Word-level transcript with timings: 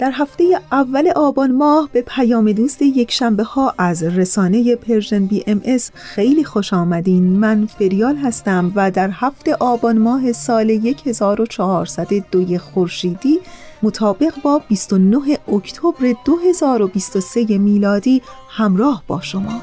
در 0.00 0.10
هفته 0.14 0.44
اول 0.72 1.12
آبان 1.16 1.52
ماه 1.52 1.88
به 1.92 2.02
پیام 2.02 2.52
دوست 2.52 2.82
یک 2.82 3.12
شنبه 3.12 3.42
ها 3.42 3.74
از 3.78 4.02
رسانه 4.02 4.76
Persian 4.76 5.26
BMS 5.26 5.90
خیلی 5.94 6.44
خوش 6.44 6.72
آمدین. 6.72 7.38
من 7.38 7.66
فریال 7.66 8.16
هستم 8.16 8.72
و 8.74 8.90
در 8.90 9.10
هفتم 9.12 9.54
آبان 9.54 9.98
ماه 9.98 10.32
سال 10.32 10.70
1402 10.70 12.58
خورشیدی 12.58 13.38
مطابق 13.82 14.42
با 14.42 14.62
29 14.68 15.38
اکتبر 15.48 16.14
2023 16.24 17.58
میلادی 17.58 18.22
همراه 18.48 19.02
با 19.06 19.20
شما. 19.20 19.62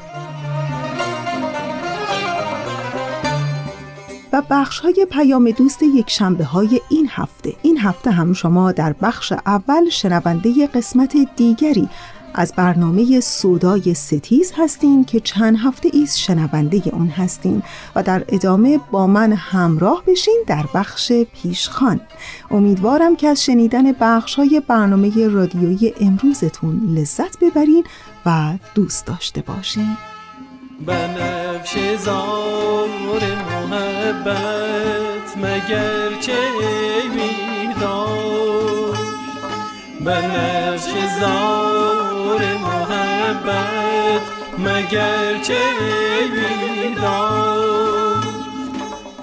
و 4.32 4.42
بخش 4.50 4.78
های 4.78 5.06
پیام 5.10 5.50
دوست 5.50 5.82
یک 5.82 6.10
شنبه 6.10 6.44
های 6.44 6.80
این 6.88 7.08
هفته. 7.10 7.54
این 7.62 7.78
هفته 7.78 8.10
هم 8.10 8.32
شما 8.32 8.72
در 8.72 8.92
بخش 8.92 9.32
اول 9.32 9.90
شنونده 9.90 10.66
قسمت 10.66 11.16
دیگری 11.36 11.88
از 12.34 12.52
برنامه 12.56 13.20
سودای 13.20 13.94
ستیز 13.94 14.52
هستین 14.56 15.04
که 15.04 15.20
چند 15.20 15.56
هفته 15.58 15.90
ایست 15.92 16.18
شنونده 16.18 16.82
اون 16.92 17.08
هستین 17.08 17.62
و 17.94 18.02
در 18.02 18.24
ادامه 18.28 18.80
با 18.90 19.06
من 19.06 19.32
همراه 19.32 20.02
بشین 20.06 20.44
در 20.46 20.64
بخش 20.74 21.12
پیشخان. 21.12 22.00
امیدوارم 22.50 23.16
که 23.16 23.28
از 23.28 23.44
شنیدن 23.44 23.92
بخش 23.92 24.34
های 24.34 24.62
برنامه 24.68 25.28
رادیویی 25.28 25.94
امروزتون 26.00 26.94
لذت 26.94 27.38
ببرین 27.40 27.84
و 28.26 28.58
دوست 28.74 29.06
داشته 29.06 29.42
باشین. 29.42 29.96
بنفش 30.86 31.78
زار 31.98 33.20
محبت 33.50 35.36
مگر 35.36 36.20
چه 36.20 36.38
می 37.14 37.74
بنفش 40.00 40.90
زار 41.20 42.40
محبت 42.62 44.22
مگر 44.58 45.38
چه 45.42 45.58
می 46.32 46.94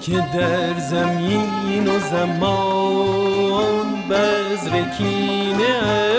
که 0.00 0.16
در 0.38 0.78
زمین 0.78 1.88
و 1.88 1.98
زمان 1.98 3.86
بزرکین 4.10 5.60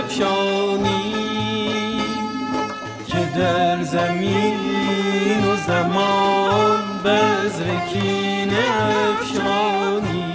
افشانی 0.01 1.06
که 1.06 1.06
در 3.37 3.83
زمین 3.83 5.43
و 5.45 5.55
زمان 5.55 6.83
بزرکین 7.05 8.49
افشانی. 9.09 10.33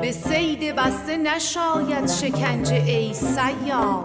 به 0.00 0.12
سید 0.12 0.76
بسته 0.76 1.16
نشاید 1.16 2.08
شکنجه 2.08 2.74
ای 2.74 3.14
سیاد 3.14 4.04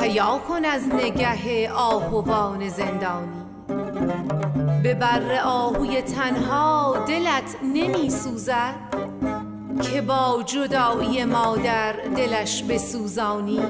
حیا 0.00 0.40
کن 0.48 0.64
از 0.64 0.88
نگه 0.88 1.72
آهوان 1.72 2.68
زندانی. 2.68 3.42
به 4.82 4.94
بر 4.94 5.40
آهوی 5.44 6.02
تنها 6.02 7.04
دلت 7.08 7.56
نمی 7.74 8.10
سوزد 8.10 8.74
که 9.82 10.00
با 10.00 10.42
جدایی 10.46 11.24
مادر 11.24 11.92
دلش 12.16 12.62
بسوزانی. 12.62 13.60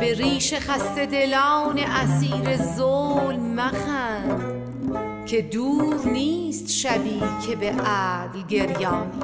به 0.00 0.14
ریش 0.14 0.54
خسته 0.54 1.06
دلان 1.06 1.78
اسیر 1.78 2.56
ظلم 2.56 3.54
مخند 3.54 4.60
که 5.26 5.42
دور 5.42 6.00
نیست 6.12 6.70
شبی 6.70 7.22
که 7.46 7.56
به 7.56 7.72
عدل 7.72 8.42
گریانی. 8.48 9.20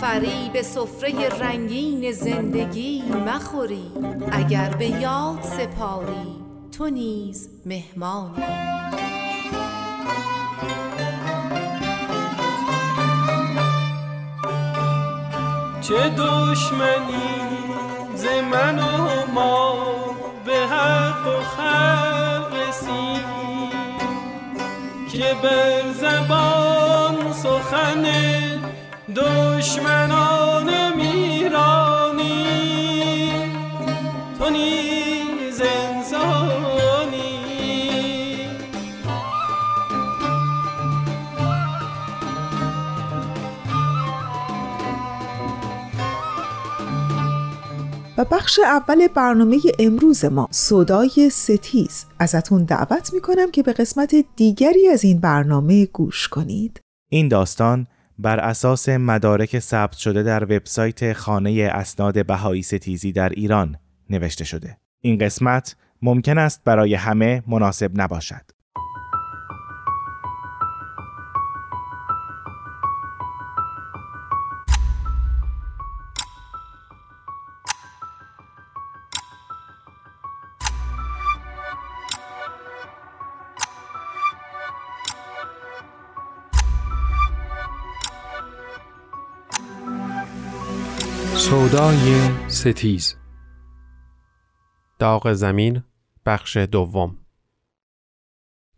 فریب 0.00 0.62
سفره 0.62 1.28
رنگین 1.28 2.12
زندگی 2.12 3.02
مخوری 3.26 3.92
اگر 4.32 4.68
به 4.68 4.86
یاد 4.86 5.42
سپاری 5.42 6.36
تو 6.72 6.88
نیز 6.88 7.48
مهمانی. 7.66 8.44
چه 15.80 16.08
دشمنی 16.08 17.49
ز 18.20 18.26
من 18.26 18.78
و 18.78 19.26
ما 19.34 19.76
به 20.44 20.56
حق 20.56 21.26
و 21.26 21.40
خلق 21.56 22.54
رسید 22.54 23.24
که 25.12 25.34
بر 25.42 25.92
زبان 25.92 27.32
سخن 27.32 28.04
دشمنان 29.16 30.96
میرانی. 30.96 32.46
تو 34.38 34.50
نیز 34.50 34.89
و 48.20 48.24
بخش 48.24 48.58
اول 48.58 49.08
برنامه 49.08 49.58
امروز 49.78 50.24
ما 50.24 50.48
صدای 50.50 51.30
ستیز. 51.32 52.06
ازتون 52.18 52.64
دعوت 52.64 53.10
می‌کنم 53.14 53.50
که 53.50 53.62
به 53.62 53.72
قسمت 53.72 54.14
دیگری 54.36 54.88
از 54.88 55.04
این 55.04 55.20
برنامه 55.20 55.86
گوش 55.86 56.28
کنید. 56.28 56.80
این 57.08 57.28
داستان 57.28 57.86
بر 58.18 58.40
اساس 58.40 58.88
مدارک 58.88 59.58
ثبت 59.58 59.96
شده 59.96 60.22
در 60.22 60.44
وبسایت 60.44 61.12
خانه 61.12 61.70
اسناد 61.72 62.26
بهایی 62.26 62.62
ستیزی 62.62 63.12
در 63.12 63.28
ایران 63.28 63.76
نوشته 64.10 64.44
شده. 64.44 64.76
این 65.00 65.18
قسمت 65.18 65.76
ممکن 66.02 66.38
است 66.38 66.60
برای 66.64 66.94
همه 66.94 67.42
مناسب 67.46 67.90
نباشد. 67.94 68.59
سودای 91.80 92.30
ستیز 92.48 93.16
داغ 94.98 95.32
زمین 95.32 95.82
بخش 96.26 96.56
دوم 96.56 97.18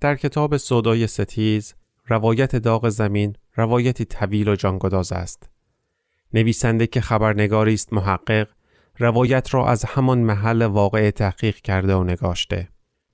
در 0.01 0.17
کتاب 0.17 0.57
سودای 0.57 1.07
ستیز 1.07 1.75
روایت 2.07 2.57
داغ 2.57 2.89
زمین 2.89 3.37
روایتی 3.55 4.05
طویل 4.05 4.49
و 4.49 4.57
جانگداز 4.57 5.13
است. 5.13 5.51
نویسنده 6.35 6.87
که 6.87 7.01
خبرنگاری 7.01 7.75
است 7.75 7.93
محقق 7.93 8.49
روایت 8.99 9.55
را 9.55 9.69
از 9.69 9.85
همان 9.85 10.19
محل 10.19 10.63
واقع 10.63 11.11
تحقیق 11.11 11.57
کرده 11.57 11.95
و 11.95 12.05
نگاشته. 12.05 12.69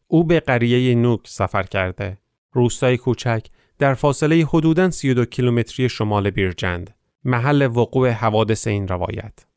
او 0.06 0.24
به 0.24 0.40
قریه 0.40 0.94
نوک 0.94 1.20
سفر 1.26 1.62
کرده. 1.62 2.18
روستای 2.52 2.96
کوچک 2.96 3.46
در 3.78 3.94
فاصله 3.94 4.44
حدوداً 4.44 4.90
32 4.90 5.24
کیلومتری 5.24 5.88
شمال 5.88 6.30
بیرجند. 6.30 6.94
محل 7.24 7.62
وقوع 7.62 8.10
حوادث 8.10 8.66
این 8.66 8.88
روایت. 8.88 9.48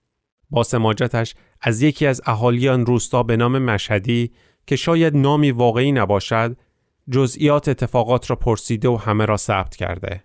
با 0.52 0.64
سماجتش 0.64 1.36
از 1.62 1.82
یکی 1.82 2.08
از 2.08 2.22
اهالیان 2.26 2.86
روستا 2.86 3.24
به 3.24 3.38
نام 3.38 3.60
مشهدی 3.60 4.32
که 4.68 4.76
شاید 4.76 5.18
نامی 5.18 5.52
واقعی 5.52 5.92
نباشد 5.92 6.58
جزئیات 7.10 7.68
اتفاقات 7.68 8.30
را 8.30 8.36
پرسیده 8.36 8.90
و 8.90 8.96
همه 8.96 9.26
را 9.26 9.38
ثبت 9.38 9.76
کرده. 9.76 10.24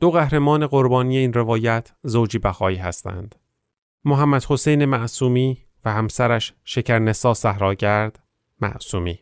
دو 0.00 0.10
قهرمان 0.10 0.66
قربانی 0.66 1.16
این 1.16 1.32
روایت 1.32 1.92
زوجی 2.02 2.38
بخایی 2.38 2.76
هستند. 2.76 3.34
محمد 4.04 4.44
حسین 4.44 4.84
معصومی 4.84 5.58
و 5.84 5.92
همسرش 5.92 6.54
شکرنسا 6.64 7.34
صحراگرد 7.34 8.18
معصومی. 8.60 9.18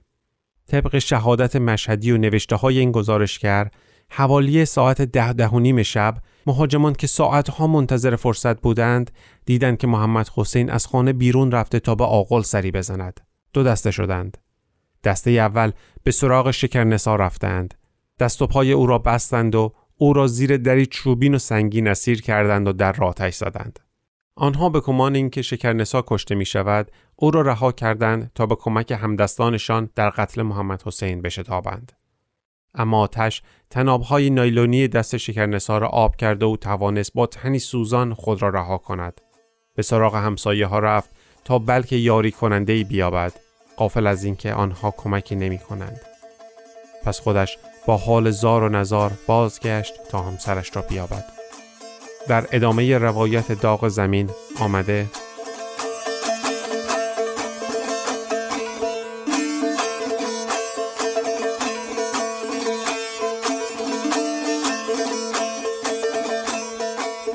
طبق 0.66 0.98
شهادت 0.98 1.56
مشهدی 1.56 2.12
و 2.12 2.18
نوشته 2.18 2.56
های 2.56 2.78
این 2.78 2.92
گزارشگر 2.92 3.70
حوالی 4.10 4.64
ساعت 4.64 5.02
ده 5.02 5.32
ده 5.32 5.48
و 5.48 5.60
نیم 5.60 5.82
شب 5.82 6.18
مهاجمان 6.46 6.92
که 6.92 7.06
ساعتها 7.06 7.66
منتظر 7.66 8.16
فرصت 8.16 8.60
بودند 8.60 9.10
دیدند 9.44 9.78
که 9.78 9.86
محمد 9.86 10.30
حسین 10.36 10.70
از 10.70 10.86
خانه 10.86 11.12
بیرون 11.12 11.52
رفته 11.52 11.80
تا 11.80 11.94
به 11.94 12.04
آقل 12.04 12.42
سری 12.42 12.70
بزند. 12.70 13.20
دو 13.52 13.62
دسته 13.62 13.90
شدند. 13.90 14.38
دسته 15.04 15.30
اول 15.30 15.72
به 16.04 16.10
سراغ 16.10 16.50
شکرنسا 16.50 17.16
رفتند. 17.16 17.74
دست 18.18 18.42
و 18.42 18.46
پای 18.46 18.72
او 18.72 18.86
را 18.86 18.98
بستند 18.98 19.54
و 19.54 19.72
او 19.96 20.12
را 20.12 20.26
زیر 20.26 20.56
دری 20.56 20.86
چوبین 20.86 21.34
و 21.34 21.38
سنگین 21.38 21.88
اسیر 21.88 22.22
کردند 22.22 22.68
و 22.68 22.72
در 22.72 22.92
را 22.92 23.08
آتش 23.08 23.34
زدند. 23.34 23.80
آنها 24.36 24.68
به 24.68 24.80
کمان 24.80 25.14
اینکه 25.14 25.42
شکرنسا 25.42 26.04
کشته 26.06 26.34
می 26.34 26.44
شود 26.44 26.90
او 27.16 27.30
را 27.30 27.40
رها 27.40 27.72
کردند 27.72 28.30
تا 28.34 28.46
به 28.46 28.54
کمک 28.54 28.92
همدستانشان 28.92 29.90
در 29.94 30.10
قتل 30.10 30.42
محمد 30.42 30.82
حسین 30.82 31.22
بشتابند. 31.22 31.92
اما 32.74 33.00
آتش 33.00 33.42
تنابهای 33.70 34.30
نایلونی 34.30 34.88
دست 34.88 35.16
شکرنسا 35.16 35.78
آب 35.78 36.16
کرده 36.16 36.46
و 36.46 36.56
توانست 36.56 37.12
با 37.14 37.26
تنی 37.26 37.58
سوزان 37.58 38.14
خود 38.14 38.42
را 38.42 38.48
رها 38.48 38.78
کند. 38.78 39.20
به 39.74 39.82
سراغ 39.82 40.14
همسایه 40.14 40.66
ها 40.66 40.78
رفت 40.78 41.10
تا 41.44 41.58
بلکه 41.58 41.96
یاری 41.96 42.30
کننده 42.30 42.84
بیابد 42.84 43.32
قافل 43.76 44.06
از 44.06 44.24
اینکه 44.24 44.54
آنها 44.54 44.94
کمکی 44.96 45.36
نمی 45.36 45.58
کنند. 45.58 46.00
پس 47.04 47.20
خودش 47.20 47.58
با 47.86 47.96
حال 47.96 48.30
زار 48.30 48.62
و 48.62 48.68
نزار 48.68 49.12
بازگشت 49.26 49.94
تا 50.10 50.22
همسرش 50.22 50.76
را 50.76 50.82
بیابد. 50.82 51.24
در 52.28 52.46
ادامه 52.52 52.98
روایت 52.98 53.52
داغ 53.52 53.88
زمین 53.88 54.30
آمده 54.60 55.06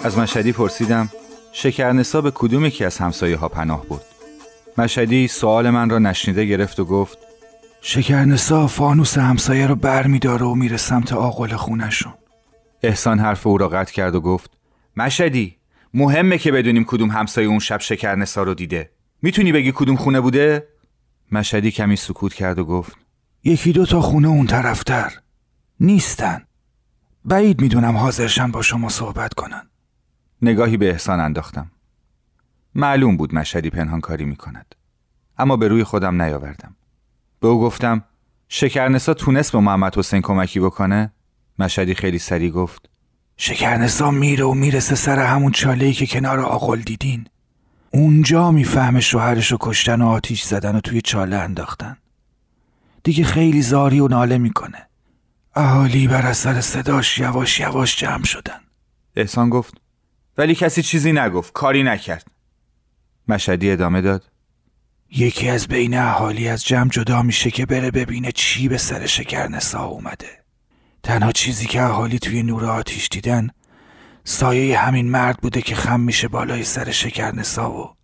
از 0.04 0.18
مشهدی 0.18 0.52
پرسیدم 0.52 1.10
شکرنسا 1.52 2.22
به 2.22 2.32
کدوم 2.36 2.66
یکی 2.66 2.86
از 2.86 2.98
همسایه 2.98 3.38
ها 3.38 3.50
پناه 3.50 3.86
برد؟ 3.86 4.06
مشهدی 4.78 5.28
سوال 5.28 5.70
من 5.70 5.90
را 5.90 6.00
نشنیده 6.00 6.46
گرفت 6.46 6.80
و 6.80 6.86
گفت 6.86 7.18
شکرنسا 7.82 8.68
فانوس 8.68 9.18
همسایه 9.18 9.68
رو 9.68 9.76
بر 9.76 10.08
می 10.08 10.20
داره 10.20 10.46
و 10.46 10.56
میره 10.56 10.78
سمت 10.78 11.14
آقل 11.14 11.56
خونشون 11.56 12.14
احسان 12.84 13.20
حرف 13.20 13.48
او 13.48 13.58
را 13.58 13.70
قطع 13.70 13.94
کرد 13.94 14.16
و 14.16 14.22
گفت 14.22 14.52
مشهدی 14.98 15.58
مهمه 15.94 16.38
که 16.38 16.52
بدونیم 16.52 16.84
کدوم 16.84 17.12
همسایه 17.12 17.48
اون 17.48 17.60
شب 17.60 17.80
شکرنسا 17.80 18.44
رو 18.44 18.54
دیده. 18.54 18.90
می‌تونی 19.22 19.52
بگی 19.52 19.72
کدوم 19.76 19.96
خونه 19.96 20.22
بوده؟ 20.22 20.68
مشهدی 21.32 21.72
کمی 21.72 21.96
سکوت 21.96 22.34
کرد 22.34 22.60
و 22.60 22.66
گفت 22.66 22.98
یکی 23.44 23.72
دو 23.72 23.86
تا 23.86 24.02
خونه 24.02 24.28
اون 24.28 24.48
طرفتر. 24.48 25.14
نیستن. 25.80 26.46
بعید 27.26 27.62
می‌دونم 27.62 27.98
حاضرشن 27.98 28.52
با 28.52 28.62
شما 28.62 28.90
صحبت 28.90 29.34
کنن. 29.34 29.70
نگاهی 30.42 30.78
به 30.78 30.90
احسان 30.90 31.20
انداختم 31.20 31.72
معلوم 32.76 33.18
بود 33.18 33.36
مشهدی 33.36 33.70
پنهان 33.70 34.02
کاری 34.02 34.26
می 34.26 34.36
کند. 34.36 34.76
اما 35.38 35.58
به 35.58 35.68
روی 35.68 35.84
خودم 35.84 36.22
نیاوردم. 36.22 36.76
به 37.40 37.48
او 37.48 37.62
گفتم 37.62 38.04
شکرنسا 38.50 39.14
تونست 39.14 39.52
به 39.52 39.60
محمد 39.60 39.98
حسین 39.98 40.22
کمکی 40.22 40.60
بکنه؟ 40.60 41.14
مشهدی 41.60 41.96
خیلی 41.96 42.20
سریع 42.20 42.52
گفت 42.52 42.90
شکرنسا 43.38 44.12
میره 44.12 44.46
و 44.46 44.54
می‌رسه 44.54 44.96
سر 44.96 45.20
همون 45.20 45.52
چاله 45.52 45.94
که 45.94 46.08
کنار 46.08 46.40
آقل 46.40 46.80
دیدین 46.82 47.28
اونجا 47.92 48.52
می‌فهمه 48.52 49.00
شوهرش 49.00 49.52
رو 49.52 49.58
کشتن 49.62 50.02
و 50.02 50.08
آتیش 50.08 50.44
زدن 50.44 50.76
و 50.76 50.80
توی 50.80 51.02
چاله 51.02 51.36
انداختن 51.36 51.98
دیگه 53.04 53.24
خیلی 53.24 53.62
زاری 53.62 54.00
و 54.00 54.08
ناله 54.08 54.38
می‌کنه 54.38 54.88
اهالی 55.56 56.08
بر 56.08 56.28
اثر 56.28 56.62
صداش 56.62 57.18
یواش 57.18 57.60
یواش 57.60 57.98
جمع 57.98 58.24
شدن 58.24 58.60
احسان 59.16 59.50
گفت 59.50 59.74
ولی 60.40 60.56
کسی 60.56 60.82
چیزی 60.82 61.12
نگفت 61.12 61.54
کاری 61.54 61.84
نکرد. 61.84 62.28
مشهدی 63.28 63.72
ادامه 63.72 64.02
داد. 64.02 64.32
یکی 65.12 65.50
از 65.50 65.68
بین 65.68 65.98
اهالی 65.98 66.48
از 66.48 66.66
جمع 66.66 66.90
جدا 66.90 67.22
میشه 67.22 67.52
که 67.52 67.66
بره 67.66 67.92
ببینه 67.92 68.32
چی 68.32 68.68
به 68.68 68.78
سر 68.78 69.06
شکرنسا 69.06 69.84
اومده. 69.84 70.44
تنها 71.04 71.32
چیزی 71.32 71.68
که 71.68 71.82
اهالی 71.82 72.20
توی 72.20 72.44
نور 72.44 72.66
آتیش 72.66 73.10
دیدن 73.12 73.50
سایه 74.24 74.80
همین 74.80 75.12
مرد 75.12 75.38
بوده 75.38 75.62
که 75.62 75.76
خم 75.76 76.00
میشه 76.00 76.28
بالای 76.28 76.64
سر 76.64 76.92
شکرنسا 76.92 77.72
و 77.72 77.96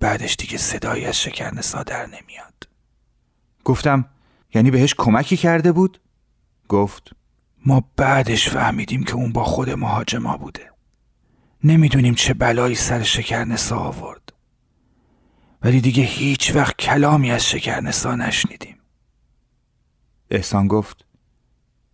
بعدش 0.00 0.36
دیگه 0.36 0.58
صدایی 0.58 1.04
از 1.04 1.20
شکرنسا 1.20 1.82
در 1.82 2.06
نمیاد. 2.06 2.68
گفتم 3.64 4.04
یعنی 4.54 4.70
بهش 4.70 4.94
کمکی 4.98 5.36
کرده 5.36 5.72
بود؟ 5.72 6.00
گفت. 6.68 7.10
ما 7.66 7.84
بعدش 7.96 8.48
فهمیدیم 8.48 9.04
که 9.04 9.14
اون 9.14 9.32
با 9.32 9.44
خود 9.44 9.70
مهاجما 9.70 10.36
بوده. 10.36 10.69
نمی‌دونیم 11.64 12.14
چه 12.14 12.34
بلایی 12.34 12.74
سر 12.74 13.02
شکرنسا 13.02 13.78
آورد. 13.78 14.32
ولی 15.62 15.80
دیگه 15.80 16.02
هیچ 16.02 16.52
وقت 16.54 16.76
کلامی 16.76 17.30
از 17.30 17.48
شکرنسا 17.48 18.16
نشنیدیم. 18.16 18.76
احسان 20.30 20.68
گفت 20.68 21.04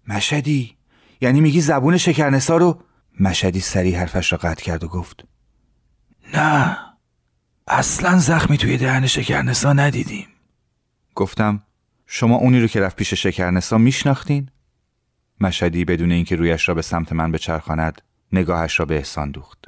مشدی 0.09 0.76
یعنی 1.21 1.40
میگی 1.40 1.61
زبون 1.61 1.97
شکرنسا 1.97 2.57
رو؟ 2.57 2.83
مشدی 3.21 3.61
سریع 3.61 3.99
حرفش 3.99 4.33
را 4.33 4.38
قطع 4.38 4.64
کرد 4.64 4.85
و 4.85 4.88
گفت 4.88 5.25
نه 6.35 6.79
اصلا 7.67 8.19
زخمی 8.19 8.59
توی 8.59 8.76
دهن 8.76 9.07
شکرنسا 9.07 9.73
ندیدیم. 9.73 10.26
گفتم 11.14 11.62
شما 12.07 12.37
اونی 12.37 12.61
رو 12.61 12.67
که 12.67 12.81
رفت 12.81 12.97
پیش 12.97 13.14
شکرنسا 13.14 13.79
میشناختین؟ 13.79 14.50
مشدی 15.40 15.85
بدون 15.85 16.12
اینکه 16.12 16.37
رویش 16.37 16.69
را 16.69 16.75
به 16.75 16.83
سمت 16.83 17.12
من 17.12 17.33
بچرخاند 17.33 18.02
نگاهش 18.33 18.81
را 18.81 18.87
به 18.87 18.97
احسان 18.97 19.31
دوخت. 19.31 19.65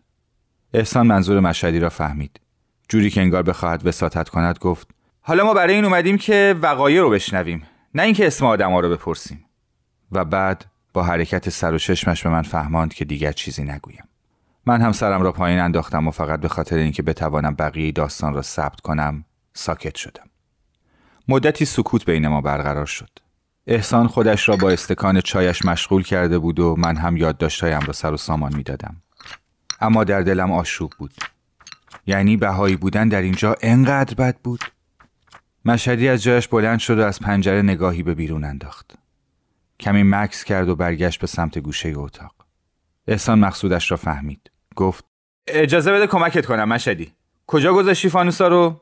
احسان 0.75 1.07
منظور 1.07 1.41
مشهدی 1.41 1.79
را 1.79 1.89
فهمید. 1.89 2.41
جوری 2.89 3.11
که 3.11 3.21
انگار 3.21 3.43
بخواهد 3.43 3.87
وساطت 3.87 4.29
کند 4.29 4.59
گفت 4.59 4.89
حالا 5.21 5.45
ما 5.45 5.55
برای 5.55 5.75
این 5.75 5.85
اومدیم 5.85 6.19
که 6.19 6.55
وقایع 6.63 7.01
رو 7.01 7.11
بشنویم 7.11 7.63
نه 7.95 8.03
اینکه 8.03 8.27
اسم 8.27 8.47
آدما 8.47 8.81
رو 8.81 8.91
بپرسیم. 8.91 9.45
و 10.13 10.25
بعد 10.25 10.65
با 10.93 11.03
حرکت 11.03 11.49
سر 11.49 11.75
و 11.75 11.79
چشمش 11.79 12.23
به 12.23 12.31
من 12.31 12.43
فهماند 12.43 12.95
که 12.95 13.05
دیگر 13.05 13.33
چیزی 13.33 13.65
نگویم. 13.65 14.05
من 14.67 14.81
هم 14.81 14.93
سرم 14.93 15.23
را 15.23 15.33
پایین 15.33 15.61
انداختم 15.61 16.09
و 16.09 16.11
فقط 16.11 16.41
به 16.41 16.49
خاطر 16.49 16.77
اینکه 16.77 17.03
بتوانم 17.03 17.55
بقیه 17.55 17.93
داستان 17.93 18.35
را 18.35 18.43
ثبت 18.43 18.81
کنم 18.81 19.25
ساکت 19.55 19.97
شدم. 19.97 20.31
مدتی 21.29 21.65
سکوت 21.65 22.05
بین 22.05 22.29
ما 22.29 22.41
برقرار 22.41 22.87
شد. 22.87 23.11
احسان 23.67 24.07
خودش 24.07 24.49
را 24.49 24.57
با 24.57 24.71
استکان 24.71 25.21
چایش 25.21 25.65
مشغول 25.65 26.03
کرده 26.03 26.39
بود 26.39 26.61
و 26.61 26.77
من 26.79 26.97
هم 26.97 27.17
یادداشتهایم 27.17 27.81
را 27.81 27.93
سر 27.93 28.13
و 28.13 28.17
سامان 28.17 28.57
می‌دادم. 28.57 28.97
اما 29.81 30.05
در 30.05 30.21
دلم 30.21 30.53
آشوب 30.53 30.93
بود. 30.99 31.15
یعنی 32.07 32.37
بهایی 32.37 32.77
بودن 32.77 33.09
در 33.09 33.23
اینجا 33.23 33.57
انقدر 33.63 34.15
بد 34.15 34.37
بود. 34.37 34.61
مشهدی 35.65 36.09
از 36.09 36.23
جایش 36.23 36.49
بلند 36.49 36.79
شد 36.79 36.99
و 36.99 37.03
از 37.03 37.21
پنجره 37.21 37.63
نگاهی 37.63 38.03
به 38.03 38.15
بیرون 38.15 38.45
انداخت. 38.45 38.95
کمی 39.81 40.03
مکس 40.03 40.45
کرد 40.45 40.69
و 40.69 40.77
برگشت 40.77 41.21
به 41.21 41.27
سمت 41.27 41.59
گوشه 41.59 41.93
اتاق. 41.97 42.35
احسان 43.07 43.39
مقصودش 43.39 43.91
را 43.91 43.97
فهمید. 43.97 44.51
گفت 44.77 45.05
اجازه 45.47 45.93
بده 45.93 46.07
کمکت 46.07 46.47
کنم 46.47 46.69
مشهدی. 46.69 47.13
کجا 47.47 47.75
گذاشتی 47.75 48.09
فانوسا 48.09 48.49
رو؟ 48.49 48.81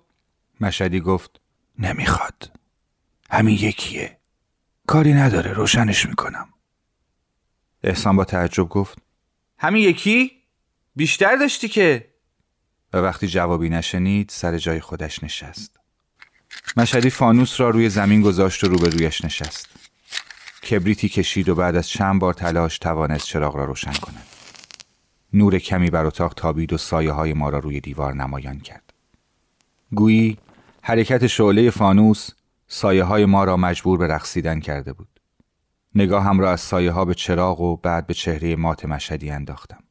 مشهدی 0.60 1.00
گفت 1.00 1.40
نمی‌خواد. 1.78 2.50
همین 3.30 3.54
یکیه. 3.54 4.16
کاری 4.86 5.14
نداره 5.14 5.52
روشنش 5.52 6.06
می‌کنم. 6.06 6.48
احسان 7.82 8.16
با 8.16 8.24
تعجب 8.24 8.68
گفت 8.68 8.98
همین 9.58 9.82
یکی؟ 9.82 10.35
بیشتر 10.96 11.36
داشتی 11.36 11.68
که. 11.68 12.08
و 12.92 12.98
وقتی 12.98 13.28
جوابی 13.28 13.68
نشنید 13.68 14.30
سر 14.30 14.58
جای 14.58 14.80
خودش 14.80 15.24
نشست. 15.24 15.80
مشهدی 16.76 17.10
فانوس 17.10 17.60
را 17.60 17.70
روی 17.70 17.88
زمین 17.88 18.22
گذاشت 18.22 18.64
و 18.64 18.68
روبرویش 18.68 19.24
نشست. 19.24 19.68
کبریتی 20.70 21.08
کشید 21.08 21.48
و 21.48 21.54
بعد 21.54 21.76
از 21.76 21.88
چند 21.88 22.20
بار 22.20 22.34
تلاش 22.34 22.78
توانست 22.78 23.26
چراغ 23.26 23.56
را 23.56 23.64
روشن 23.64 23.92
کند. 23.92 24.26
نور 25.32 25.58
کمی 25.58 25.90
بر 25.90 26.06
اتاق 26.06 26.34
تابید 26.34 26.72
و 26.72 26.78
سایه 26.78 27.12
های 27.12 27.32
ما 27.32 27.48
را 27.48 27.58
روی 27.58 27.80
دیوار 27.80 28.14
نمایان 28.14 28.58
کرد. 28.58 28.92
گویی 29.92 30.38
حرکت 30.82 31.26
شعله 31.26 31.70
فانوس 31.70 32.30
سایه 32.68 33.04
های 33.04 33.24
ما 33.24 33.44
را 33.44 33.56
مجبور 33.56 33.98
به 33.98 34.06
رقصیدن 34.06 34.60
کرده 34.60 34.92
بود. 34.92 35.20
نگاهم 35.94 36.40
را 36.40 36.52
از 36.52 36.60
سایه 36.60 36.90
ها 36.90 37.04
به 37.04 37.14
چراغ 37.14 37.60
و 37.60 37.76
بعد 37.76 38.06
به 38.06 38.14
چهره 38.14 38.56
مات 38.56 38.84
مشهدی 38.84 39.30
انداختم. 39.30 39.85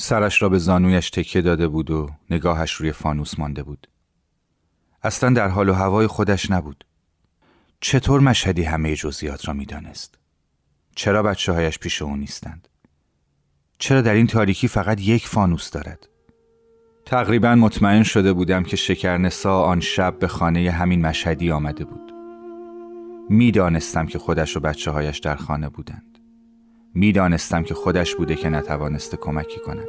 سرش 0.00 0.42
را 0.42 0.48
به 0.48 0.58
زانویش 0.58 1.10
تکیه 1.10 1.42
داده 1.42 1.68
بود 1.68 1.90
و 1.90 2.10
نگاهش 2.30 2.72
روی 2.72 2.92
فانوس 2.92 3.38
مانده 3.38 3.62
بود. 3.62 3.88
اصلا 5.02 5.30
در 5.30 5.48
حال 5.48 5.68
و 5.68 5.72
هوای 5.72 6.06
خودش 6.06 6.50
نبود. 6.50 6.84
چطور 7.80 8.20
مشهدی 8.20 8.62
همه 8.62 8.96
جزئیات 8.96 9.48
را 9.48 9.54
می‌دانست؟ 9.54 10.18
چرا 10.96 11.22
بچه 11.22 11.52
هایش 11.52 11.78
پیش 11.78 12.02
او 12.02 12.16
نیستند؟ 12.16 12.68
چرا 13.78 14.00
در 14.00 14.14
این 14.14 14.26
تاریکی 14.26 14.68
فقط 14.68 15.00
یک 15.00 15.26
فانوس 15.26 15.70
دارد؟ 15.70 16.08
تقریبا 17.06 17.54
مطمئن 17.54 18.02
شده 18.02 18.32
بودم 18.32 18.62
که 18.62 18.76
شکرنسا 18.76 19.62
آن 19.62 19.80
شب 19.80 20.18
به 20.18 20.28
خانه 20.28 20.70
همین 20.70 21.06
مشهدی 21.06 21.50
آمده 21.50 21.84
بود. 21.84 22.12
می‌دانستم 23.30 24.06
که 24.06 24.18
خودش 24.18 24.56
و 24.56 24.60
بچه 24.60 24.90
هایش 24.90 25.18
در 25.18 25.36
خانه 25.36 25.68
بودند. 25.68 26.17
می‌دانستم 26.94 27.62
که 27.62 27.74
خودش 27.74 28.14
بوده 28.14 28.34
که 28.34 28.48
نتوانسته 28.48 29.16
کمکی 29.16 29.60
کند. 29.60 29.88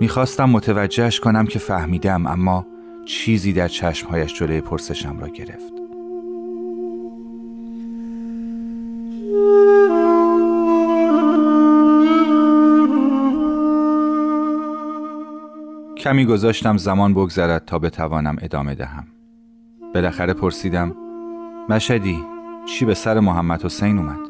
می‌خواستم 0.00 0.50
متوجهش 0.50 1.20
کنم 1.20 1.46
که 1.46 1.58
فهمیدم 1.58 2.26
اما 2.26 2.66
چیزی 3.06 3.52
در 3.52 3.68
چشمهایش 3.68 4.34
جلوی 4.34 4.60
پرسشم 4.60 5.18
را 5.18 5.28
گرفت. 5.28 5.72
کمی 15.96 16.26
گذاشتم 16.26 16.76
زمان 16.76 17.14
بگذرد 17.14 17.64
تا 17.64 17.78
بتوانم 17.78 18.36
ادامه 18.40 18.74
دهم. 18.74 19.06
بالاخره 19.94 20.32
پرسیدم 20.32 20.94
مشدی 21.68 22.24
چی 22.66 22.84
به 22.84 22.94
سر 22.94 23.20
محمد 23.20 23.64
حسین 23.64 23.98
اومد؟ 23.98 24.27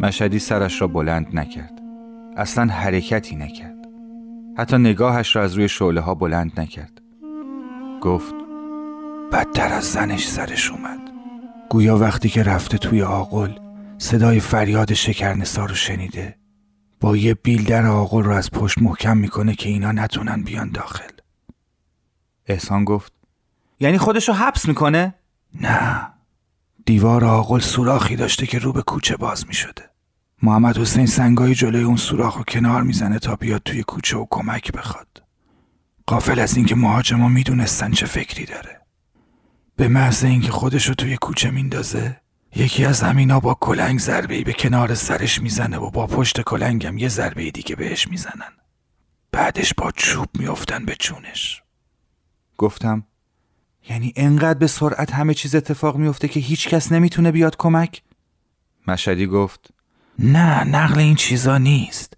مشدی 0.00 0.38
سرش 0.38 0.80
را 0.80 0.86
بلند 0.86 1.38
نکرد. 1.38 1.80
اصلا 2.36 2.72
حرکتی 2.72 3.36
نکرد. 3.36 3.86
حتی 4.58 4.78
نگاهش 4.78 5.36
را 5.36 5.42
از 5.42 5.54
روی 5.54 5.68
شعله 5.68 6.00
ها 6.00 6.14
بلند 6.14 6.60
نکرد. 6.60 7.00
گفت 8.00 8.34
بدتر 9.32 9.72
از 9.72 9.84
زنش 9.84 10.28
سرش 10.28 10.70
اومد. 10.70 11.00
گویا 11.70 11.98
وقتی 11.98 12.28
که 12.28 12.42
رفته 12.42 12.78
توی 12.78 13.02
آقل 13.02 13.52
صدای 13.98 14.40
فریاد 14.40 14.92
شکرنسا 14.92 15.64
رو 15.64 15.74
شنیده. 15.74 16.36
با 17.00 17.16
یه 17.16 17.34
بیل 17.34 17.64
در 17.64 17.86
آقل 17.86 18.22
رو 18.22 18.32
از 18.32 18.50
پشت 18.50 18.78
محکم 18.78 19.16
می‌کنه 19.16 19.54
که 19.54 19.68
اینا 19.68 19.92
نتونن 19.92 20.42
بیان 20.42 20.70
داخل. 20.70 21.10
احسان 22.46 22.84
گفت 22.84 23.12
یعنی 23.80 23.98
خودشو 23.98 24.32
حبس 24.32 24.68
می‌کنه؟ 24.68 25.14
نه. 25.60 26.13
دیوار 26.86 27.24
آقل 27.24 27.58
سوراخی 27.58 28.16
داشته 28.16 28.46
که 28.46 28.58
رو 28.58 28.72
به 28.72 28.82
کوچه 28.82 29.16
باز 29.16 29.46
می‌شده. 29.46 29.90
محمد 30.42 30.78
حسین 30.78 31.06
سنگای 31.06 31.54
جلوی 31.54 31.82
اون 31.82 31.96
سوراخ 31.96 32.36
رو 32.36 32.44
کنار 32.48 32.82
می‌زنه 32.82 33.18
تا 33.18 33.36
بیاد 33.36 33.62
توی 33.64 33.82
کوچه 33.82 34.16
و 34.16 34.26
کمک 34.30 34.72
بخواد. 34.72 35.22
قافل 36.06 36.38
از 36.38 36.56
اینکه 36.56 36.74
مهاجما 36.74 37.28
می‌دونستن 37.28 37.90
چه 37.90 38.06
فکری 38.06 38.44
داره. 38.44 38.80
به 39.76 39.88
محض 39.88 40.24
اینکه 40.24 40.52
خودش 40.52 40.88
رو 40.88 40.94
توی 40.94 41.16
کوچه 41.16 41.50
میندازه 41.50 42.20
یکی 42.56 42.84
از 42.84 43.02
همینا 43.02 43.40
با 43.40 43.54
کلنگ 43.60 44.00
ضربه 44.00 44.44
به 44.44 44.52
کنار 44.52 44.94
سرش 44.94 45.40
می‌زنه 45.40 45.78
و 45.78 45.90
با 45.90 46.06
پشت 46.06 46.40
کلنگم 46.40 46.98
یه 46.98 47.08
ضربه 47.08 47.50
دیگه 47.50 47.76
بهش 47.76 48.08
می‌زنن. 48.08 48.52
بعدش 49.32 49.74
با 49.74 49.90
چوب 49.90 50.28
میافتن 50.38 50.84
به 50.84 50.96
چونش. 50.98 51.62
گفتم 52.58 53.06
یعنی 53.88 54.12
انقدر 54.16 54.58
به 54.58 54.66
سرعت 54.66 55.12
همه 55.12 55.34
چیز 55.34 55.54
اتفاق 55.54 55.96
میفته 55.96 56.28
که 56.28 56.40
هیچ 56.40 56.68
کس 56.68 56.92
نمی‌تونه 56.92 57.32
بیاد 57.32 57.56
کمک؟ 57.56 58.02
مشدی 58.86 59.26
گفت 59.26 59.70
نه 60.18 60.64
نقل 60.64 60.98
این 60.98 61.14
چیزا 61.14 61.58
نیست. 61.58 62.14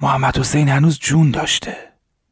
محمد 0.00 0.38
حسین 0.38 0.68
هنوز 0.68 0.98
جون 0.98 1.30
داشته. 1.30 1.76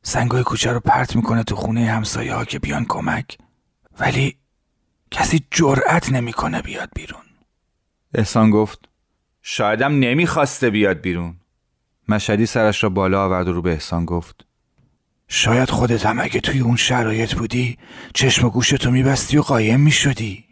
سنگای 0.03 0.43
کوچه 0.43 0.73
رو 0.73 0.81
پرت 0.81 1.17
می‌کنه 1.17 1.43
تو 1.43 1.57
خونه 1.57 1.91
همسایه 1.91 2.35
ها 2.35 2.45
که 2.45 2.59
بیان 2.59 2.85
کمک. 2.85 3.39
ولی 4.01 4.37
کسی 5.11 5.45
جرأت 5.51 6.13
نمی‌کنه 6.13 6.63
بیاد 6.63 6.91
بیرون. 6.95 7.23
احسان 8.15 8.51
گفت 8.51 8.89
شایدم 9.43 9.93
نمی‌خواسته 9.99 10.71
بیاد 10.71 11.01
بیرون. 11.01 11.37
مشدی 12.09 12.47
سرش 12.47 12.85
را 12.85 12.91
بالا 12.91 13.25
آورد 13.25 13.49
و 13.49 13.53
رو 13.53 13.63
به 13.63 13.73
احسان 13.73 14.05
گفت 14.05 14.47
شاید 15.33 15.71
خودت 15.71 16.07
هم 16.07 16.21
اگه 16.21 16.41
توی 16.41 16.61
اون 16.61 16.77
شرایط 16.77 17.35
بودی 17.35 17.79
چشم 18.15 18.47
و 18.47 18.51
گوشتو 18.51 18.91
میبستی 18.91 19.39
و 19.39 19.43
قایم 19.43 19.81
می‌شدی. 19.81 20.45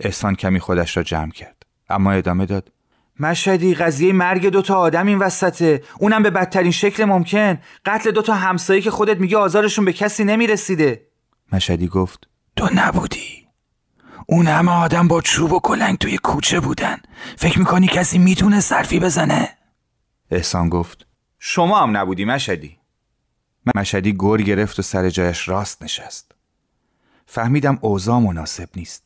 احسان 0.00 0.34
کمی 0.34 0.60
خودش 0.60 0.96
را 0.96 1.02
جمع 1.02 1.30
کرد. 1.30 1.62
اما 1.88 2.12
ادامه 2.12 2.46
داد. 2.46 2.72
مشهدی 3.20 3.74
قضیه 3.74 4.12
مرگ 4.12 4.46
دوتا 4.46 4.74
آدم 4.74 5.06
این 5.06 5.18
وسطه. 5.18 5.82
اونم 5.98 6.22
به 6.22 6.30
بدترین 6.30 6.70
شکل 6.70 7.04
ممکن. 7.04 7.58
قتل 7.84 8.10
دوتا 8.10 8.34
همسایه 8.34 8.80
که 8.80 8.90
خودت 8.90 9.16
میگه 9.16 9.36
آزارشون 9.36 9.84
به 9.84 9.92
کسی 9.92 10.24
نمی‌رسیده. 10.24 11.06
مشهدی 11.52 11.86
گفت. 11.86 12.28
تو 12.56 12.68
نبودی. 12.74 13.46
اون 14.26 14.46
همه 14.46 14.72
آدم 14.72 15.08
با 15.08 15.20
چوب 15.20 15.52
و 15.52 15.60
کلنگ 15.60 15.98
توی 15.98 16.18
کوچه 16.18 16.60
بودن. 16.60 16.96
فکر 17.36 17.58
می‌کنی 17.58 17.86
کسی 17.86 18.18
می‌تونه 18.18 18.60
صرفی 18.60 19.00
بزنه؟ 19.00 19.48
احسان 20.30 20.68
گفت. 20.68 21.06
شما 21.38 21.82
هم 21.82 21.96
نبودی 21.96 22.24
مشهدی. 22.24 22.78
مشهدی 23.74 24.12
گر 24.12 24.36
گرفت 24.36 24.78
و 24.78 24.82
سر 24.82 25.10
جایش 25.10 25.48
راست 25.48 25.82
نشست. 25.82 26.32
فهمیدم 27.26 27.78
اوضاع 27.80 28.18
مناسب 28.18 28.68
نیست. 28.76 29.02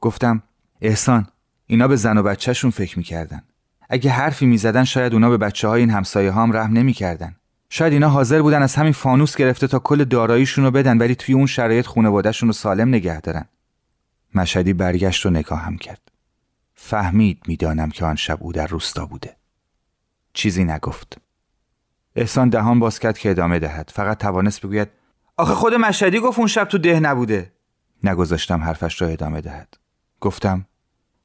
گفتم 0.00 0.42
احسان 0.80 1.26
اینا 1.66 1.88
به 1.88 1.96
زن 1.96 2.18
و 2.18 2.22
بچهشون 2.22 2.70
فکر 2.70 2.98
می‌کردن. 2.98 3.42
اگه 3.88 4.10
حرفی 4.10 4.46
می‌زدن 4.46 4.84
شاید 4.84 5.12
اونا 5.12 5.30
به 5.30 5.36
بچه 5.36 5.68
های 5.68 5.80
این 5.80 5.90
همسایه 5.90 6.32
هم 6.32 6.56
رحم 6.56 6.72
نمی‌کردن. 6.72 7.36
شاید 7.70 7.92
اینا 7.92 8.08
حاضر 8.08 8.42
بودن 8.42 8.62
از 8.62 8.74
همین 8.74 8.92
فانوس 8.92 9.36
گرفته 9.36 9.66
تا 9.66 9.78
کل 9.78 10.04
داراییشون 10.04 10.64
رو 10.64 10.70
بدن 10.70 10.98
ولی 10.98 11.14
توی 11.14 11.34
اون 11.34 11.46
شرایط 11.46 11.86
خانوادهشون 11.86 12.48
رو 12.48 12.52
سالم 12.52 12.88
نگه 12.88 13.20
دارن. 13.20 13.44
مشهدی 14.34 14.72
برگشت 14.72 15.26
و 15.26 15.30
نگاهم 15.30 15.78
کرد. 15.78 16.10
فهمید 16.74 17.42
می‌دانم 17.46 17.90
که 17.90 18.04
آن 18.04 18.16
شب 18.16 18.38
او 18.40 18.52
در 18.52 18.66
روستا 18.66 19.06
بوده. 19.06 19.36
چیزی 20.32 20.64
نگفت. 20.64 21.18
احسان 22.20 22.48
دهان 22.48 22.78
باز 22.78 22.98
کرد 22.98 23.18
که 23.18 23.30
ادامه 23.30 23.58
دهد. 23.58 23.90
فقط 23.94 24.18
توانست 24.18 24.60
بگوید 24.60 24.88
آخه 25.36 25.54
خود 25.54 25.74
مشهدی 25.74 26.20
گفت 26.20 26.38
اون 26.38 26.48
شب 26.48 26.64
تو 26.64 26.78
ده 26.78 27.00
نبوده. 27.00 27.52
نگذاشتم 28.04 28.62
حرفش 28.62 29.02
را 29.02 29.08
ادامه 29.08 29.40
دهد. 29.40 29.74
گفتم 30.20 30.66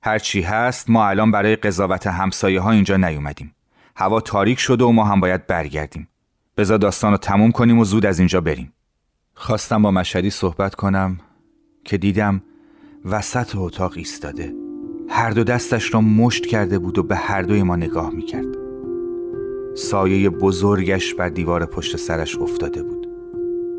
هرچی 0.02 0.42
هست 0.42 0.90
ما 0.90 1.08
الان 1.08 1.32
برای 1.32 1.56
قضاوت 1.56 2.08
همسایه 2.08 2.62
ها 2.62 2.72
اینجا 2.72 2.98
نیومدیم. 2.98 3.56
هوا 3.96 4.22
تاریک 4.22 4.60
شده 4.60 4.84
و 4.84 4.92
ما 4.92 5.06
هم 5.06 5.20
باید 5.20 5.48
برگردیم. 5.48 6.08
بذار 6.58 6.78
داستان 6.78 7.12
رو 7.12 7.18
تموم 7.18 7.52
کنیم 7.52 7.80
و 7.80 7.86
زود 7.86 8.06
از 8.06 8.20
اینجا 8.20 8.42
بریم. 8.42 8.74
خواستم 9.34 9.82
با 9.82 9.92
مشهدی 9.92 10.30
صحبت 10.30 10.76
کنم 10.76 11.20
که 11.84 11.98
دیدم 11.98 12.42
وسط 13.06 13.56
اتاق 13.56 13.94
ایستاده. 13.96 14.54
هر 15.10 15.30
دو 15.30 15.44
دستش 15.44 15.94
را 15.94 16.02
مشت 16.02 16.46
کرده 16.46 16.80
بود 16.80 16.98
و 16.98 17.04
به 17.04 17.16
هر 17.16 17.42
دوی 17.42 17.64
ما 17.64 17.76
نگاه 17.76 18.10
می‌کرد. 18.10 18.65
سایه 19.76 20.30
بزرگش 20.30 21.14
بر 21.14 21.30
دیوار 21.30 21.66
پشت 21.66 21.98
سرش 21.98 22.38
افتاده 22.38 22.84
بود. 22.84 23.08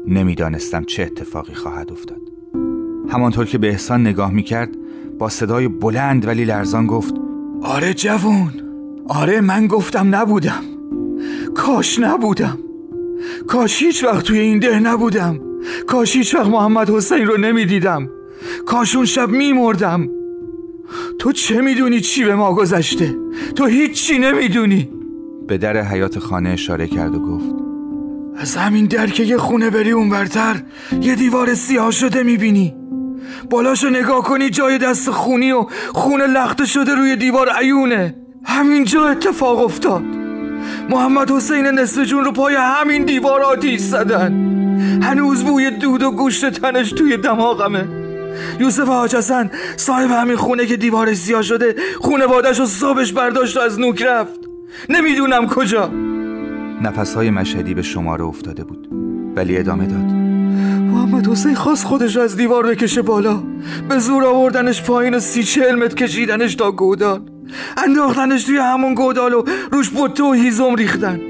نمی‌دانستم 0.07 0.85
چه 0.85 1.03
اتفاقی 1.03 1.55
خواهد 1.55 1.93
افتاد. 1.93 2.21
همانطور 3.09 3.47
که 3.47 3.59
به 3.59 3.69
احسان 3.69 4.01
نگاه 4.01 4.33
می‌کرد 4.33 4.77
با 5.19 5.29
صدای 5.29 5.69
بلند 5.69 6.27
ولی 6.27 6.45
لرزان 6.45 6.87
گفت 6.87 7.15
آره 7.63 7.95
جوون 7.95 8.51
آره 9.09 9.41
من 9.41 9.67
گفتم 9.67 10.15
نبودم. 10.15 10.63
کاش 11.55 11.99
نبودم. 11.99 12.59
کاش 13.47 13.83
هیچ 13.83 14.05
وقت 14.05 14.25
توی 14.25 14.39
این 14.39 14.59
ده 14.59 14.81
نبودم. 14.81 15.41
کاش 15.87 16.17
هیچ 16.17 16.35
وقت 16.35 16.47
محمد 16.47 16.91
حسین 16.91 17.27
رو 17.27 17.37
نمی‌دیدم. 17.37 18.11
کاش 18.67 18.97
اون 18.97 19.05
شب 19.05 19.29
میمردم. 19.29 20.09
تو 21.19 21.33
چه 21.33 21.61
می‌دونی 21.61 22.01
چی 22.01 22.25
به 22.25 22.35
ما 22.35 22.55
گذشته؟ 22.55 23.17
تو 23.55 23.67
هیچی 23.67 24.19
نمی‌دونی. 24.19 24.89
به 25.49 25.59
در 25.59 25.83
حیات 25.83 26.19
خانه 26.19 26.51
اشاره 26.51 26.87
کرد 26.87 27.15
و 27.15 27.19
گفت 27.19 27.55
از 28.37 28.57
همین 28.57 28.87
در 28.87 29.07
که 29.07 29.23
یه 29.23 29.37
خونه 29.37 29.71
بری 29.71 29.91
اون 29.91 30.11
برتر 30.11 30.63
یه 31.01 31.15
دیوار 31.15 31.55
سیاه 31.55 31.91
شده 31.91 32.23
می‌بینی. 32.23 32.75
بالاشو 33.51 33.89
نگاه 33.89 34.23
کنی 34.23 34.51
جای 34.51 34.79
دست 34.79 35.11
خونی 35.11 35.53
و 35.53 35.67
خون 35.95 36.23
لخته 36.23 36.67
شده 36.67 36.95
روی 36.95 37.17
دیوار 37.17 37.49
عیونه. 37.49 38.15
همینجا 38.45 39.09
اتفاق 39.09 39.65
افتاد. 39.65 40.03
محمد 40.91 41.31
حسین 41.31 41.67
نصف 41.67 42.03
جون 42.03 42.25
رو 42.25 42.33
پای 42.33 42.55
همین 42.55 43.05
دیوار 43.05 43.43
آتیش 43.43 43.81
زدن. 43.81 44.33
هنوز 45.03 45.45
بوی 45.45 45.71
دود 45.71 46.03
و 46.03 46.11
گوشت 46.11 46.51
تنش 46.51 46.93
توی 46.93 47.17
دماغمه. 47.17 47.89
یوسف 48.61 48.89
حاج 48.89 49.17
حسن 49.17 49.51
صاحب 49.77 50.11
همین 50.11 50.37
خونه 50.37 50.67
که 50.67 50.77
دیوارش 50.77 51.17
سیاه 51.17 51.43
شده 51.43 51.75
خونه 52.01 52.27
بادش 52.27 52.61
و 52.61 52.67
صابش 52.67 53.13
برداشت 53.13 53.57
و 53.57 53.61
از 53.61 53.81
نوک 53.81 54.03
رفت. 54.03 54.46
نمی‌دونم 54.89 55.47
کجا. 55.47 55.91
نفسهای 56.83 57.31
مشهدی 57.31 57.75
به 57.75 57.83
شماره 57.83 58.25
افتاده 58.25 58.65
بود. 58.65 58.89
ولی 59.37 59.59
ادامه 59.59 59.87
داد. 59.87 60.27
محمد 60.91 61.27
حسین 61.27 61.55
خواست 61.55 61.85
خودش 61.85 62.17
از 62.17 62.37
دیوار 62.37 62.67
بکشه 62.67 63.03
بالا. 63.03 63.43
به 63.89 63.99
زور 63.99 64.25
آوردنش 64.25 64.83
پایین 64.83 65.15
و 65.15 65.21
سی 65.21 65.43
چهل 65.43 65.75
متر 65.75 65.95
کشیدنش 65.95 66.55
تا 66.55 66.73
گودال. 66.73 67.21
انداختنش 67.77 68.45
توی 68.45 68.57
همون 68.57 68.95
گودال 68.95 69.35
و 69.35 69.45
روش 69.73 69.91
بطه 69.97 70.25
و 70.25 70.33
هیزم 70.33 70.75
ریختن. 70.75 71.21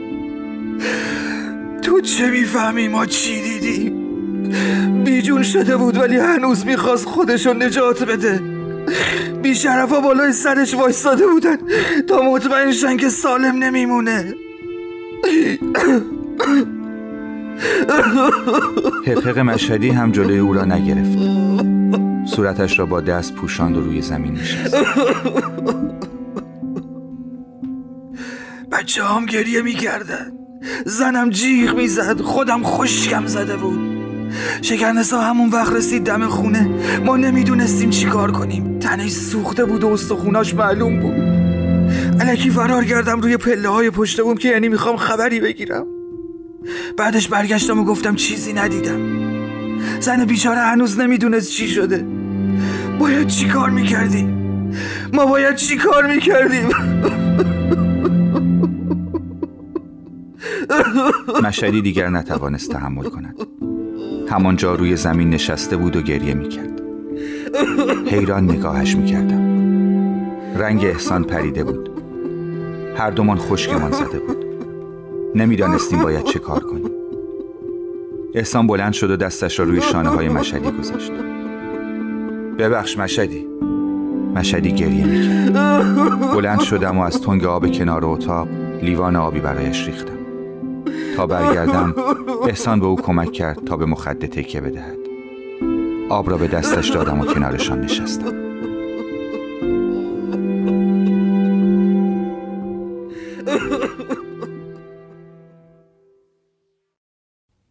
تو 1.82 2.00
چه 2.00 2.30
می‌فهمی 2.30 2.88
ما 2.88 3.06
چی 3.06 3.42
دیدیم؟ 3.42 4.02
بیجون 5.04 5.42
شده 5.42 5.76
بود 5.76 5.96
ولی 5.96 6.16
هنوز 6.16 6.66
می‌خواست 6.66 7.04
خودشو 7.04 7.52
نجات 7.52 8.04
بده. 8.04 8.55
بیشرف 9.42 9.90
ها 9.90 10.00
بالای 10.00 10.32
سرش 10.32 10.74
وایستاده 10.74 11.26
بودن. 11.26 11.56
تا 12.08 12.22
مطمئن 12.22 12.72
شن 12.72 12.96
که 12.96 13.08
سالم 13.08 13.64
نمیمونه. 13.64 14.34
حقق 19.06 19.38
مشهدی 19.38 19.88
هم 19.88 20.12
جلوی 20.12 20.38
او 20.38 20.52
را 20.52 20.64
نگرفت. 20.64 21.18
صورتش 22.34 22.78
را 22.78 22.86
با 22.86 23.00
دست 23.00 23.34
پوشاند 23.34 23.76
و 23.76 23.80
روی 23.80 24.02
زمین 24.02 24.34
نشست. 24.34 24.76
بچه 28.72 29.04
هم 29.04 29.26
گریه 29.26 29.62
می‌کردن. 29.62 30.32
زنم 30.86 31.30
جیغ 31.30 31.76
می‌زد. 31.76 32.20
خودم 32.20 32.62
خشکم 32.62 33.26
زده 33.26 33.56
بود. 33.56 33.95
شکرنسا 34.62 35.20
همون 35.20 35.50
وقت 35.50 35.72
رسید 35.72 36.04
دم 36.04 36.26
خونه. 36.26 36.70
ما 37.04 37.16
نمی‌دونستیم 37.16 37.90
چی 37.90 38.06
کار 38.06 38.32
کنیم. 38.32 38.78
تنش 38.78 39.10
سوخته 39.10 39.64
بود 39.64 39.84
و 39.84 39.88
استخوناش 39.88 40.54
معلوم 40.54 41.00
بود. 41.00 41.14
علکی 42.20 42.50
فرار 42.50 42.84
کردم 42.84 43.20
روی 43.20 43.36
پله 43.36 43.68
های 43.68 43.90
پشت 43.90 44.20
بوم 44.20 44.36
که 44.36 44.48
یعنی 44.48 44.68
می‌خوام 44.68 44.96
خبری 44.96 45.40
بگیرم. 45.40 45.86
بعدش 46.98 47.28
برگشتم 47.28 47.80
و 47.80 47.84
گفتم 47.84 48.14
چیزی 48.14 48.52
ندیدم. 48.52 49.00
زن 50.00 50.24
بیچاره 50.24 50.60
هنوز 50.60 50.98
نمی‌دونست 50.98 51.50
چی 51.50 51.68
شده. 51.68 52.06
باید 52.98 53.26
چی 53.26 53.48
کار 53.48 53.70
می‌کردیم؟ 53.70 54.36
ما 55.12 55.26
باید 55.26 55.54
چی 55.54 55.76
کار 55.76 56.06
می‌کردیم؟ 56.06 56.68
مشهدی 61.42 61.82
دیگر 61.82 62.08
نتوانست 62.08 62.70
تحمل 62.70 63.04
کند. 63.04 63.36
همانجا 64.28 64.74
روی 64.74 64.96
زمین 64.96 65.30
نشسته 65.30 65.76
بود 65.76 65.96
و 65.96 66.02
گریه 66.02 66.34
می‌کرد. 66.34 66.80
حیران 68.06 68.44
نگاهش 68.44 68.96
می‌کردم. 68.96 69.56
رنگ 70.56 70.84
احسان 70.84 71.24
پریده 71.24 71.64
بود. 71.64 71.90
هر 72.96 73.10
دومان 73.10 73.38
خشکمان 73.38 73.92
زده 73.92 74.18
بود. 74.18 74.36
نمی‌دانستیم 75.34 76.02
باید 76.02 76.24
چه 76.24 76.38
کار 76.38 76.60
کنیم. 76.60 76.90
احسان 78.34 78.66
بلند 78.66 78.92
شد 78.92 79.10
و 79.10 79.16
دستش 79.16 79.58
را 79.58 79.64
روی 79.64 79.80
شانه 79.80 80.08
های 80.08 80.28
مشهدی 80.28 80.70
گذاشت. 80.70 81.12
ببخش 82.58 82.98
مشهدی. 82.98 83.46
مشهدی 84.34 84.72
گریه 84.72 85.06
می‌کرد. 85.06 85.52
بلند 86.34 86.60
شدم 86.60 86.98
و 86.98 87.02
از 87.02 87.20
تنگ 87.20 87.44
آب 87.44 87.72
کنار 87.72 88.04
اتاق 88.04 88.48
لیوان 88.82 89.16
آبی 89.16 89.40
برایش 89.40 89.86
ریختم. 89.86 90.15
تا 91.16 91.26
برگردم 91.26 91.94
احسان 92.48 92.80
به 92.80 92.86
او 92.86 93.00
کمک 93.02 93.32
کرد 93.32 93.64
تا 93.64 93.76
به 93.76 93.86
مخده 93.86 94.26
تکیه 94.26 94.60
بدهد. 94.60 94.96
آب 96.10 96.30
را 96.30 96.36
به 96.36 96.48
دستش 96.48 96.88
دادم 96.88 97.20
و 97.20 97.24
کنارشان 97.24 97.80
نشستم. 97.80 98.32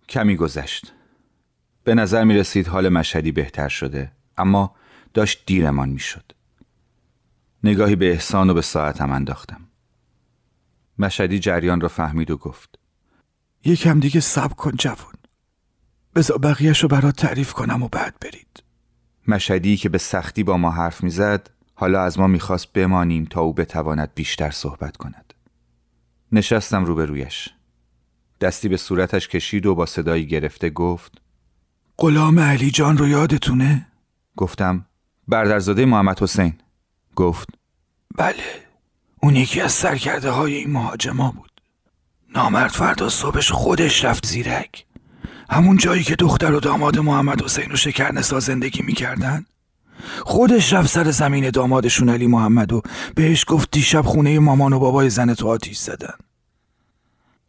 کمی 0.09 0.35
گذشت. 0.35 0.93
به 1.83 1.95
نظر 1.95 2.23
می 2.23 2.33
رسید 2.33 2.67
حال 2.67 2.89
مشهدی 2.89 3.31
بهتر 3.31 3.67
شده 3.67 4.11
اما 4.37 4.75
داشت 5.13 5.43
دیرمان 5.45 5.89
می 5.89 5.99
شد. 5.99 6.31
نگاهی 7.63 7.95
به 7.95 8.11
احسان 8.11 8.49
و 8.49 8.53
به 8.53 8.61
ساعتم 8.61 9.11
انداختم. 9.11 9.61
مشهدی 10.99 11.39
جریان 11.39 11.81
را 11.81 11.87
فهمید 11.87 12.31
و 12.31 12.37
گفت. 12.37 12.84
یکم 13.65 13.99
دیگه 13.99 14.19
صبر 14.19 14.53
کن 14.53 14.71
جوون 14.71 15.13
بذار 16.15 16.37
بقیهش 16.37 16.83
رو 16.83 16.89
برات 16.89 17.15
تعریف 17.15 17.53
کنم 17.53 17.83
و 17.83 17.87
بعد 17.87 18.15
برید. 18.21 18.63
مشهدی 19.27 19.77
که 19.77 19.89
به 19.89 19.97
سختی 19.97 20.43
با 20.43 20.57
ما 20.57 20.71
حرف 20.71 21.03
می‌زد 21.03 21.49
حالا 21.75 22.01
از 22.01 22.19
ما 22.19 22.27
می‌خواست 22.27 22.73
بمانیم 22.73 23.25
تا 23.25 23.41
او 23.41 23.53
بتواند 23.53 24.11
بیشتر 24.15 24.51
صحبت 24.51 24.97
کند. 24.97 25.33
نشستم 26.31 26.85
روبرویش. 26.85 27.49
دستی 28.41 28.69
به 28.69 28.77
صورتش 28.77 29.27
کشید 29.27 29.65
و 29.65 29.75
با 29.75 29.85
صدایی 29.85 30.27
گرفته 30.27 30.69
گفت 30.69 31.21
غلام 31.97 32.39
علی 32.39 32.71
جان 32.71 32.97
رو 32.97 33.07
یادتونه؟ 33.07 33.87
گفتم 34.35 34.85
بردرزاده 35.27 35.85
محمد 35.85 36.19
حسین. 36.19 36.53
گفت 37.15 37.49
بله 38.15 38.43
اون 39.21 39.35
یکی 39.35 39.61
از 39.61 39.71
سرکرده 39.71 40.29
های 40.29 40.55
این 40.55 40.71
مهاجما 40.71 41.31
بود. 41.31 41.54
نامرد 42.35 42.71
فردا 42.71 43.09
صبحش 43.09 43.51
خودش 43.51 44.05
رفت 44.05 44.25
زیرک. 44.25 44.85
همون 45.49 45.77
جایی 45.77 46.03
که 46.03 46.15
دختر 46.15 46.53
و 46.53 46.59
داماد 46.59 46.99
محمد 46.99 47.43
حسین 47.43 47.71
و 47.71 47.75
شکرنسا 47.75 48.39
زندگی 48.39 48.81
می‌کردن؟ 48.81 49.45
خودش 50.19 50.73
رفت 50.73 50.89
سر 50.89 51.11
زمین 51.11 51.49
دامادشون 51.49 52.09
علی 52.09 52.27
محمد 52.27 52.73
و 52.73 52.81
بهش 53.15 53.45
گفت 53.47 53.71
دیشب 53.71 54.01
خونه 54.01 54.39
مامان 54.39 54.73
و 54.73 54.79
بابای 54.79 55.09
زن 55.09 55.33
تو 55.33 55.47
آتیش 55.47 55.77
زدن. 55.77 56.13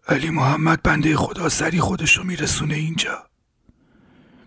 علی 0.09 0.31
محمد 0.31 0.83
بنده 0.83 1.17
خدا 1.17 1.49
سری 1.49 1.81
خودش 1.81 2.17
رو 2.17 2.25
میرسونه 2.25 2.75
اینجا. 2.75 3.27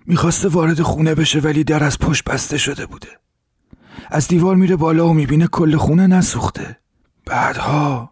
می‌خواسته 0.05 0.47
وارد 0.47 0.81
خونه 0.81 1.15
بشه 1.15 1.39
ولی 1.39 1.63
در 1.63 1.83
از 1.83 1.99
پشت 1.99 2.23
بسته 2.23 2.57
شده 2.57 2.85
بوده. 2.85 3.19
از 4.09 4.27
دیوار 4.27 4.55
میره 4.55 4.75
بالا 4.75 5.07
و 5.07 5.13
می‌بینه 5.13 5.47
کل 5.47 5.77
خونه 5.77 6.07
نسوخته. 6.07 6.77
بعدها 7.25 8.11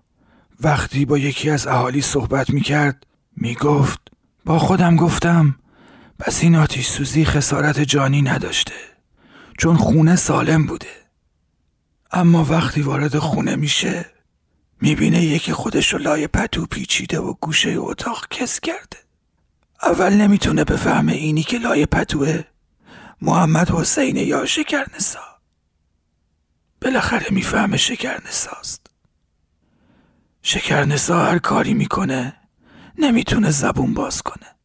وقتی 0.61 1.05
با 1.05 1.17
یکی 1.17 1.49
از 1.49 1.67
اهالی 1.67 2.01
صحبت 2.01 2.49
می‌کرد 2.49 3.05
می‌گفت 3.35 3.99
با 4.45 4.59
خودم 4.59 4.95
گفتم 4.95 5.55
پس 6.19 6.43
این 6.43 6.55
آتیش 6.55 6.87
سوزی 6.87 7.25
خسارت 7.25 7.79
جانی 7.79 8.21
نداشته 8.21 8.73
چون 9.57 9.77
خونه 9.77 10.15
سالم 10.15 10.65
بوده. 10.65 10.87
اما 12.11 12.45
وقتی 12.45 12.81
وارد 12.81 13.17
خونه 13.17 13.55
میشه 13.55 14.05
می‌بینه 14.81 15.23
یکی 15.23 15.53
خودش 15.53 15.93
رو 15.93 15.99
لای 15.99 16.27
پتو 16.27 16.65
پیچیده 16.65 17.19
و 17.19 17.33
گوشه 17.41 17.75
اتاق 17.77 18.27
کس 18.29 18.59
کرده. 18.59 18.97
اول 19.83 20.13
نمی‌تونه 20.13 20.63
بفهمه 20.63 21.13
اینی 21.13 21.43
که 21.43 21.57
لای 21.57 21.85
پتوه. 21.85 22.43
محمد 23.21 23.71
حسین 23.71 24.17
یا 24.17 24.45
شکرنسا؟ 24.45 25.19
بالاخره 26.81 27.27
می‌فهمه 27.29 27.77
شکرنساست. 27.77 28.86
شکرنسا 30.49 31.25
هر 31.25 31.39
کاری 31.39 31.73
می‌کنه 31.73 32.33
نمی‌تونه 32.97 33.51
زبون 33.51 33.93
باز 33.93 34.21
کنه 34.21 34.55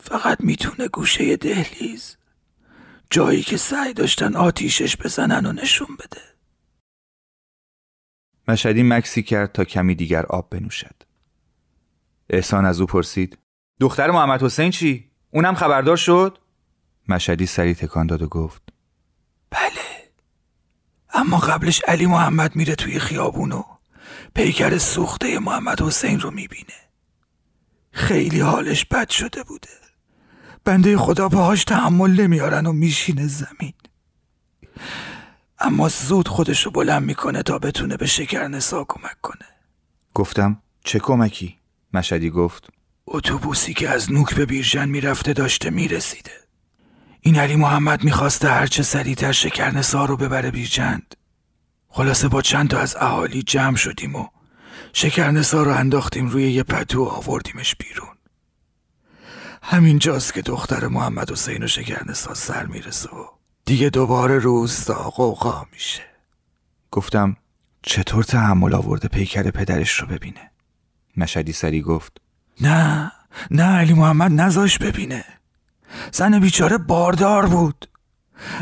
فقط 0.00 0.40
می‌تونه 0.40 0.88
گوشه 0.88 1.36
دهلیز 1.36 2.16
جایی 3.10 3.42
که 3.42 3.56
سعی 3.56 3.92
داشتن 3.92 4.36
آتیشش 4.36 4.96
بزنن 4.96 5.46
و 5.46 5.52
نشون 5.52 5.88
بده 5.98 6.20
مشهدی 8.48 8.82
مکسی 8.82 9.22
کرد 9.22 9.52
تا 9.52 9.64
کمی 9.64 9.94
دیگر 9.94 10.26
آب 10.26 10.50
بنوشد 10.50 11.02
احسان 12.30 12.64
از 12.64 12.80
او 12.80 12.86
پرسید 12.86 13.38
دختر 13.80 14.10
محمد 14.10 14.42
حسین 14.42 14.70
چی؟ 14.70 15.10
اونم 15.30 15.54
خبردار 15.54 15.96
شد؟ 15.96 16.38
مشهدی 17.08 17.46
سری 17.46 17.74
تکان 17.74 18.06
داد 18.06 18.22
و 18.22 18.28
گفت 18.28 18.62
بله 19.50 20.10
اما 21.14 21.38
قبلش 21.38 21.82
علی 21.88 22.06
محمد 22.06 22.56
میره 22.56 22.74
توی 22.74 22.98
خیابونو 22.98 23.75
پیکر 24.36 24.78
سوخته 24.78 25.38
محمد 25.38 25.80
حسین 25.80 26.20
رو 26.20 26.30
می‌بینه. 26.30 26.74
خیلی 27.92 28.40
حالش 28.40 28.84
بد 28.84 29.08
شده 29.08 29.42
بوده. 29.42 29.68
بنده 30.64 30.96
خدا 30.96 31.28
باهاش 31.28 31.64
تحمل 31.64 32.20
نمیارن 32.20 32.66
و 32.66 32.72
میشینه 32.72 33.26
زمین. 33.26 33.72
اما 35.58 35.88
زود 35.88 36.28
خودش 36.28 36.66
رو 36.66 36.70
بلند 36.70 37.02
می‌کنه 37.02 37.42
تا 37.42 37.58
بتونه 37.58 37.96
به 37.96 38.06
شکرنسا 38.06 38.84
کمک 38.88 39.20
کنه. 39.22 39.46
گفتم 40.14 40.62
چه 40.84 40.98
کمکی؟ 40.98 41.58
مشهدی 41.92 42.30
گفت. 42.30 42.68
اتوبوسی 43.06 43.74
که 43.74 43.88
از 43.88 44.12
نوک 44.12 44.34
به 44.34 44.46
بیرجن 44.46 44.88
می‌رفته 44.88 45.32
داشته 45.32 45.70
می‌رسیده. 45.70 46.32
این 47.20 47.38
علی 47.38 47.56
محمد 47.56 48.04
می‌خواسته 48.04 48.48
هرچه 48.48 48.82
سریعتر 48.82 49.32
شکرنسا 49.32 50.04
رو 50.04 50.16
ببره 50.16 50.50
بیرجند 50.50 51.14
خلاصه 51.96 52.28
با 52.28 52.42
چند 52.42 52.68
تا 52.70 52.78
از 52.78 52.96
اهالی 52.96 53.42
جمع 53.42 53.76
شدیم 53.76 54.16
و 54.16 54.28
شکرنسا 54.92 55.62
رو 55.62 55.70
انداختیم 55.70 56.28
روی 56.28 56.52
یه 56.52 56.62
پتو 56.62 57.04
و 57.04 57.08
آوردیمش 57.08 57.74
بیرون. 57.74 58.16
همین 59.62 59.98
جاست 59.98 60.34
که 60.34 60.42
دختر 60.42 60.86
محمد 60.86 61.30
حسین 61.30 61.62
و 61.62 61.66
شکرنسا 61.66 62.34
سر 62.34 62.66
می‌رسه 62.66 63.08
و 63.08 63.24
دیگه 63.64 63.90
دوباره 63.90 64.38
روستا 64.38 65.10
قوقا 65.10 65.66
میشه. 65.72 66.02
گفتم 66.90 67.36
چطور 67.82 68.24
تحمل 68.24 68.74
آورده 68.74 69.08
پیکر 69.08 69.50
پدرش 69.50 70.00
رو 70.00 70.06
ببینه؟ 70.06 70.50
مشدی 71.16 71.52
سری 71.52 71.82
گفت 71.82 72.20
نه 72.60 73.12
نه 73.50 73.76
علی 73.76 73.92
محمد 73.92 74.40
نزاش 74.40 74.78
ببینه. 74.78 75.24
زن 76.12 76.38
بیچاره 76.38 76.78
باردار 76.78 77.46
بود. 77.46 77.88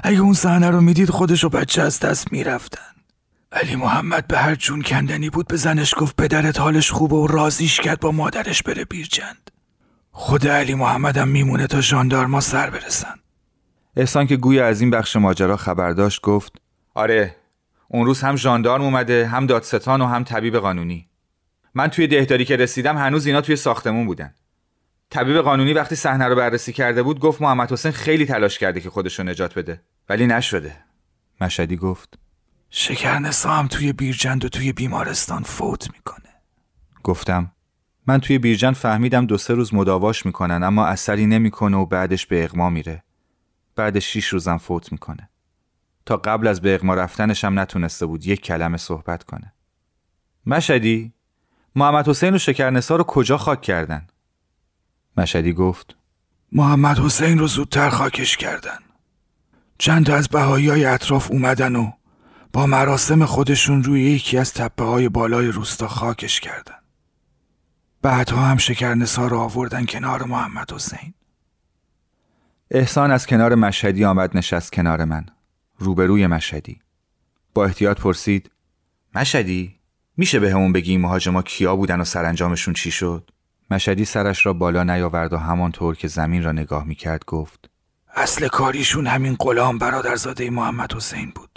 اگه 0.02 0.18
اون 0.18 0.34
صحنه 0.34 0.70
رو 0.70 0.80
می‌دید 0.80 1.10
خودش 1.10 1.44
و 1.44 1.48
بچه 1.48 1.82
از 1.82 2.00
دست 2.00 2.32
می‌رفتن. 2.32 2.93
علی 3.54 3.76
محمد 3.76 4.26
به 4.26 4.38
هر 4.38 4.54
جون 4.54 4.82
کندنی 4.82 5.30
بود 5.30 5.46
به 5.46 5.56
زنش 5.56 5.94
گفت 5.96 6.16
پدرت 6.16 6.60
حالش 6.60 6.90
خوبه 6.90 7.16
و 7.16 7.26
رازیش 7.26 7.80
کرد 7.80 8.00
با 8.00 8.12
مادرش 8.12 8.62
بره 8.62 8.84
بیرجند. 8.84 9.50
خود 10.10 10.46
علی 10.46 10.74
محمد 10.74 11.16
هم 11.16 11.28
میمونه 11.28 11.66
تا 11.66 11.80
ژاندارما 11.80 12.40
سر 12.40 12.70
برسن. 12.70 13.14
احسان 13.96 14.26
که 14.26 14.36
گویا 14.36 14.66
از 14.66 14.80
این 14.80 14.90
بخش 14.90 15.16
ماجرا 15.16 15.56
خبر 15.56 15.90
داشت 15.90 16.20
گفت 16.20 16.52
آره 16.94 17.36
اون 17.88 18.06
روز 18.06 18.20
هم 18.20 18.36
ژاندارم 18.36 18.82
اومده 18.82 19.26
هم 19.26 19.46
دادستان 19.46 20.00
و 20.00 20.06
هم 20.06 20.24
طبیب 20.24 20.56
قانونی. 20.56 21.08
من 21.74 21.88
توی 21.88 22.06
دهداری 22.06 22.44
که 22.44 22.56
رسیدم 22.56 22.96
هنوز 22.98 23.26
اینا 23.26 23.40
توی 23.40 23.56
ساختمون 23.56 24.06
بودن. 24.06 24.34
طبیب 25.10 25.38
قانونی 25.38 25.72
وقتی 25.72 25.94
صحنه 25.94 26.24
رو 26.24 26.34
بررسی 26.36 26.72
کرده 26.72 27.02
بود 27.02 27.20
گفت 27.20 27.42
محمد 27.42 27.72
حسین 27.72 27.92
خیلی 27.92 28.26
تلاش 28.26 28.58
کرده 28.58 28.80
که 28.80 28.90
خودش 28.90 29.18
رو 29.18 29.24
نجات 29.24 29.58
بده 29.58 29.80
ولی 30.08 30.26
نشده. 30.26 30.76
مشدی 31.40 31.76
گفت 31.76 32.23
شکرنسا 32.76 33.50
هم 33.50 33.66
توی 33.66 33.92
بیرجند 33.92 34.44
و 34.44 34.48
توی 34.48 34.72
بیمارستان 34.72 35.42
فوت 35.42 35.90
می‌کنه. 35.92 36.28
گفتم 37.02 37.52
من 38.06 38.20
توی 38.20 38.38
بیرجند 38.38 38.74
فهمیدم 38.74 39.26
دو 39.26 39.38
سه 39.38 39.54
روز 39.54 39.74
مداواش 39.74 40.26
می‌کنن 40.26 40.62
اما 40.62 40.86
اثری 40.86 41.26
نمی‌کنه 41.26 41.76
و 41.76 41.86
بعدش 41.86 42.26
به 42.26 42.44
اغما 42.44 42.70
میره. 42.70 43.02
بعد 43.76 43.98
شیش 43.98 44.28
روزم 44.28 44.58
فوت 44.58 44.92
می‌کنه. 44.92 45.28
تا 46.06 46.16
قبل 46.16 46.46
از 46.46 46.60
به 46.60 46.74
اغما 46.74 46.94
رفتنش 46.94 47.44
هم 47.44 47.58
نتونسته 47.58 48.06
بود 48.06 48.26
یک 48.26 48.40
کلمه 48.40 48.76
صحبت 48.76 49.24
کنه. 49.24 49.52
مشدی 50.46 51.12
محمد 51.76 52.08
حسین 52.08 52.34
و 52.34 52.38
شکرنسا 52.38 52.96
رو 52.96 53.04
کجا 53.04 53.38
خاک 53.38 53.62
کردن؟ 53.62 54.06
مشدی 55.16 55.52
گفت 55.52 55.96
محمد 56.52 56.98
حسین 56.98 57.38
رو 57.38 57.46
زودتر 57.46 57.90
خاکش 57.90 58.36
کردن. 58.36 58.78
چند 59.78 60.06
تا 60.06 60.14
از 60.14 60.28
بهایی 60.28 60.68
های 60.68 60.84
اطراف 60.84 61.30
اومدن 61.30 61.76
و 61.76 61.92
با 62.54 62.66
مراسم 62.66 63.24
خودشون 63.24 63.82
روی 63.82 64.02
یکی 64.02 64.38
از 64.38 64.52
تپه 64.52 64.84
های 64.84 65.08
بالای 65.08 65.46
روستا 65.46 65.88
خاکش 65.88 66.40
کردن. 66.40 66.74
بعدها 68.02 68.44
هم 68.44 68.56
شکرنسا 68.56 69.26
رو 69.26 69.38
آوردن 69.38 69.86
کنار 69.86 70.22
محمد 70.22 70.72
حسین. 70.72 71.14
احسان 72.70 73.10
از 73.10 73.26
کنار 73.26 73.54
مشهدی 73.54 74.04
آمد 74.04 74.36
نشست 74.36 74.72
کنار 74.72 75.04
من. 75.04 75.26
روبروی 75.78 76.26
مشهدی. 76.26 76.80
با 77.54 77.64
احتیاط 77.64 78.00
پرسید 78.00 78.50
مشهدی 79.14 79.76
میشه 80.16 80.40
به 80.40 80.50
همون 80.50 80.72
بگی 80.72 80.96
مهاجما 80.96 81.42
کیا 81.42 81.76
بودن 81.76 82.00
و 82.00 82.04
سرانجامشون 82.04 82.74
چی 82.74 82.90
شد؟ 82.90 83.30
مشهدی 83.70 84.04
سرش 84.04 84.46
را 84.46 84.52
بالا 84.52 84.82
نیاورد 84.82 85.32
و 85.32 85.38
همانطور 85.38 85.96
که 85.96 86.08
زمین 86.08 86.42
را 86.42 86.52
نگاه 86.52 86.84
می‌کرد 86.84 87.24
گفت 87.24 87.70
اصل 88.14 88.48
کاریشون 88.48 89.06
همین 89.06 89.36
غلام 89.38 89.78
برادرزاده 89.78 90.50
محمد 90.50 90.92
حسین 90.92 91.32
بود. 91.34 91.53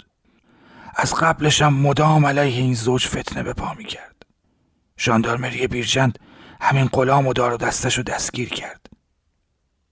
از 1.00 1.14
قبلش 1.14 1.62
هم 1.62 1.74
مدام 1.74 2.26
علیه 2.26 2.62
این 2.62 2.74
زوج 2.74 3.06
فتنه 3.06 3.42
به 3.42 3.52
پا 3.52 3.74
می‌کرد. 3.74 4.26
ژاندارمری 4.98 5.66
بیرجند 5.66 6.18
همین 6.60 6.86
غلام 6.86 7.26
و 7.26 7.32
دار 7.32 7.52
و 7.52 7.56
دستش 7.56 7.98
رو 7.98 8.02
دستگیر 8.02 8.48
کرد. 8.48 8.86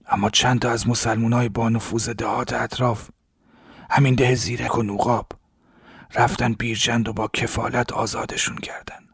اما 0.07 0.29
چند 0.29 0.59
تا 0.59 0.71
از 0.71 0.87
مسلمونای 0.87 1.49
با 1.49 1.69
نفوذ 1.69 2.09
دهات 2.09 2.53
اطراف 2.53 3.09
همین 3.89 4.15
ده 4.15 4.35
زیرک 4.35 4.77
و 4.77 4.83
نوقاب 4.83 5.27
رفتن 6.15 6.53
بیرجند 6.53 7.07
و 7.07 7.13
با 7.13 7.27
کفالت 7.27 7.93
آزادشون 7.93 8.57
کردن. 8.57 9.07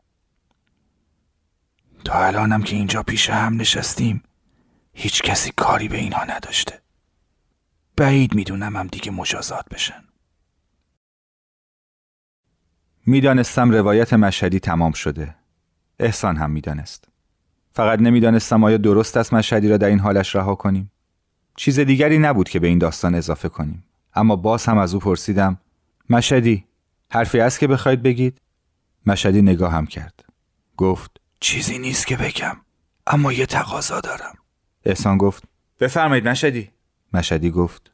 تا 2.06 2.26
الانم 2.26 2.64
که 2.64 2.76
اینجا 2.76 3.04
پیش 3.04 3.30
هم 3.30 3.62
نشستیم 3.62 4.24
هیچ 4.94 5.22
کسی 5.22 5.52
کاری 5.56 5.88
به 5.88 5.98
اینها 5.98 6.24
نداشته. 6.24 6.82
بعید 7.98 8.34
می‌دونم 8.34 8.76
هم 8.76 8.88
دیگه 8.88 9.12
مجازات 9.12 9.70
بشن. 9.70 10.04
می‌دانستم 13.06 13.72
روایت 13.72 14.14
مشهدی 14.14 14.60
تمام 14.60 14.92
شده. 14.92 15.36
احسان 16.00 16.38
هم 16.38 16.52
می‌دانست. 16.52 17.08
فقط 17.72 18.00
نمی‌دانستم 18.00 18.64
آیا 18.64 18.78
درست 18.78 19.18
است 19.18 19.34
مشهدی 19.34 19.70
را 19.70 19.78
در 19.78 19.88
این 19.88 20.00
حالش 20.00 20.36
رها 20.36 20.56
کنیم. 20.56 20.92
چیز 21.56 21.80
دیگری 21.80 22.18
نبود 22.18 22.50
که 22.50 22.60
به 22.60 22.68
این 22.68 22.78
داستان 22.78 23.16
اضافه 23.16 23.50
کنیم. 23.50 23.84
اما 24.16 24.36
باز 24.36 24.66
هم 24.66 24.78
از 24.78 24.94
او 24.94 25.00
پرسیدم 25.00 25.60
مشهدی 26.10 26.66
حرفی 27.12 27.40
است 27.40 27.60
که 27.60 27.68
بخواید 27.68 28.04
بگید؟ 28.04 28.42
مشهدی 29.06 29.42
نگاه 29.42 29.72
هم 29.72 29.86
کرد. 29.86 30.26
گفت 30.78 31.12
چیزی 31.40 31.80
نیست 31.80 32.08
که 32.08 32.18
بگم 32.18 32.58
اما 33.08 33.34
یه 33.34 33.46
تقاضا 33.46 34.02
دارم. 34.02 34.36
احسان 34.86 35.18
گفت 35.18 35.44
بفرمایید 35.80 36.28
مشهدی. 36.28 36.72
مشهدی 37.14 37.52
گفت 37.52 37.92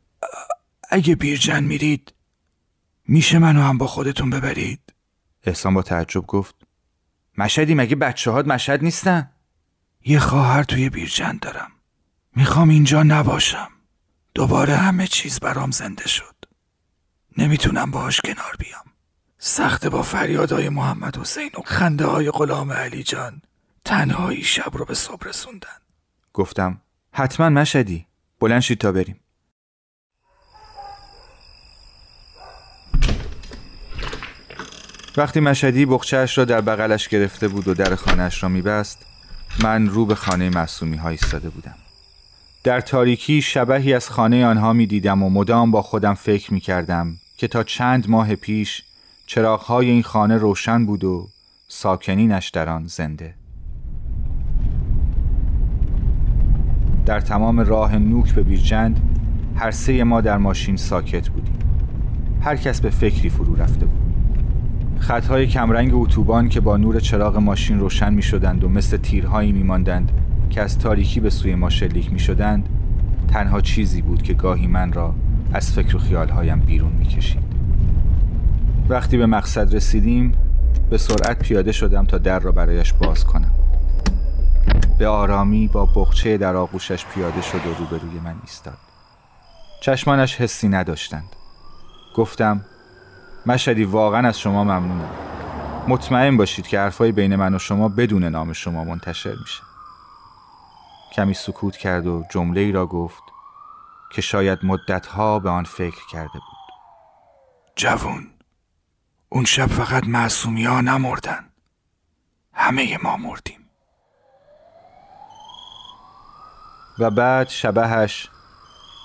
اگه 0.89 1.15
بیرجن 1.15 1.63
میرید 1.63 2.13
میشه 3.07 3.39
منو 3.39 3.61
هم 3.61 3.77
با 3.77 3.87
خودتون 3.87 4.29
ببرید؟ 4.29 4.79
احسان 5.43 5.73
با 5.73 5.81
تعجب 5.81 6.27
گفت 6.27 6.55
مشهدی؟ 7.37 7.75
مگه 7.75 7.95
بچه 7.95 8.31
هات 8.31 8.47
مشهد 8.47 8.83
نیستن؟ 8.83 9.31
یه 10.05 10.19
خواهر 10.19 10.63
توی 10.63 10.89
بیرجن 10.89 11.37
دارم. 11.41 11.71
می‌خوام 12.35 12.69
اینجا 12.69 13.03
نباشم. 13.03 13.69
دوباره 14.33 14.75
همه 14.75 15.07
چیز 15.07 15.39
برام 15.39 15.71
زنده 15.71 16.07
شد. 16.07 16.35
نمی‌تونم 17.37 17.91
باهاش 17.91 18.21
کنار 18.21 18.55
بیام. 18.59 18.85
سخت 19.37 19.87
با 19.87 20.01
فریادهای 20.01 20.69
محمد 20.69 21.17
حسین 21.17 21.49
و 21.57 21.61
خنده 21.65 22.05
های 22.05 22.31
غلام 22.31 22.71
علی 22.71 23.03
جان 23.03 23.41
تنهایی 23.85 24.43
شب 24.43 24.77
رو 24.77 24.85
به 24.85 24.93
صبح 24.93 25.27
رسوندن. 25.27 25.77
گفتم 26.33 26.81
حتما 27.11 27.49
مشهدی. 27.49 28.05
بلند 28.39 28.61
شید 28.61 28.77
تا 28.77 28.91
بریم. 28.91 29.19
وقتی 35.17 35.39
مشهدی 35.39 35.85
بخچهش 35.85 36.37
را 36.37 36.45
در 36.45 36.61
بغلش 36.61 37.07
گرفته 37.07 37.47
بود 37.47 37.67
و 37.67 37.73
در 37.73 37.95
خانهش 37.95 38.43
را 38.43 38.49
میبست 38.49 39.05
من 39.63 39.87
رو 39.87 40.05
به 40.05 40.15
خانه 40.15 40.49
معصومی 40.49 40.97
ها 40.97 41.09
ایستاده 41.09 41.49
بودم. 41.49 41.75
در 42.63 42.81
تاریکی 42.81 43.41
شبهی 43.41 43.93
از 43.93 44.09
خانه 44.09 44.45
آنها 44.45 44.73
می 44.73 44.87
دیدم 44.87 45.23
و 45.23 45.29
مدام 45.29 45.71
با 45.71 45.81
خودم 45.81 46.13
فکر 46.13 46.53
می 46.53 46.59
کردم 46.59 47.17
که 47.37 47.47
تا 47.47 47.63
چند 47.63 48.09
ماه 48.09 48.35
پیش 48.35 48.83
چراغهای 49.25 49.89
این 49.89 50.03
خانه 50.03 50.37
روشن 50.37 50.85
بود 50.85 51.03
و 51.03 51.29
ساکنینش 51.67 52.49
در 52.49 52.69
آن 52.69 52.87
زنده. 52.87 53.33
در 57.05 57.19
تمام 57.19 57.59
راه 57.59 57.97
نوک 57.97 58.33
به 58.33 58.43
بیرجند 58.43 58.99
هر 59.55 59.71
سه 59.71 60.03
ما 60.03 60.21
در 60.21 60.37
ماشین 60.37 60.77
ساکت 60.77 61.29
بودیم. 61.29 61.59
هر 62.41 62.55
کس 62.55 62.81
به 62.81 62.89
فکری 62.89 63.29
فرو 63.29 63.55
رفته 63.55 63.85
بود. 63.85 64.08
خطهای 64.99 65.47
کمرنگ 65.47 65.91
اتوبان 65.93 66.49
که 66.49 66.59
با 66.59 66.77
نور 66.77 66.99
چراغ 66.99 67.37
ماشین 67.37 67.79
روشن 67.79 68.13
می 68.13 68.21
شدند 68.21 68.63
و 68.63 68.69
مثل 68.69 68.97
تیرهایی 68.97 69.51
می 69.51 69.63
ماندند 69.63 70.11
که 70.49 70.61
از 70.61 70.77
تاریکی 70.77 71.19
به 71.19 71.29
سوی 71.29 71.55
ما 71.55 71.69
شلیک 71.69 72.13
می 72.13 72.19
شدند 72.19 72.69
تنها 73.27 73.61
چیزی 73.61 74.01
بود 74.01 74.21
که 74.21 74.33
گاهی 74.33 74.67
من 74.67 74.93
را 74.93 75.13
از 75.53 75.71
فکر 75.71 75.95
و 75.95 75.99
خیالهایم 75.99 76.59
بیرون 76.59 76.91
می 76.91 77.05
کشید. 77.05 77.43
وقتی 78.89 79.17
به 79.17 79.25
مقصد 79.25 79.75
رسیدیم 79.75 80.31
به 80.89 80.97
سرعت 80.97 81.39
پیاده 81.39 81.71
شدم 81.71 82.05
تا 82.05 82.17
در 82.17 82.39
را 82.39 82.51
برایش 82.51 82.93
باز 82.93 83.25
کنم. 83.25 83.51
به 84.97 85.07
آرامی 85.07 85.67
با 85.67 85.85
بخچه 85.85 86.37
در 86.37 86.55
آغوشش 86.55 87.05
پیاده 87.05 87.41
شد 87.41 87.65
و 87.65 87.73
روبروی 87.79 88.19
من 88.19 88.35
ایستاد. 88.41 88.77
چشمانش 89.81 90.35
حسی 90.35 90.69
نداشتند. 90.69 91.35
گفتم 92.15 92.61
مشهدی 93.45 93.83
واقعا 93.83 94.27
از 94.27 94.39
شما 94.39 94.63
ممنونم. 94.63 95.09
مطمئن 95.87 96.37
باشید 96.37 96.67
که 96.67 96.79
حرفای 96.79 97.11
بین 97.11 97.35
من 97.35 97.55
و 97.55 97.59
شما 97.59 97.89
بدون 97.89 98.23
نام 98.23 98.53
شما 98.53 98.83
منتشر 98.83 99.35
میشه. 99.41 99.63
کمی 101.13 101.33
سکوت 101.33 101.77
کرد 101.77 102.07
و 102.07 102.23
جمله 102.31 102.61
ای 102.61 102.71
را 102.71 102.85
گفت 102.85 103.23
که 104.11 104.21
شاید 104.21 104.59
مدتها 104.63 105.39
به 105.39 105.49
آن 105.49 105.63
فکر 105.63 106.07
کرده 106.11 106.33
بود. 106.33 106.73
جوون 107.75 108.27
اون 109.29 109.45
شب 109.45 109.65
فقط 109.67 110.03
معصومی 110.07 110.63
ها 110.63 110.81
نمردن. 110.81 111.49
همه 112.53 112.97
ما 113.03 113.17
مردیم. 113.17 113.59
و 116.99 117.11
بعد 117.11 117.49
شبهش 117.49 118.29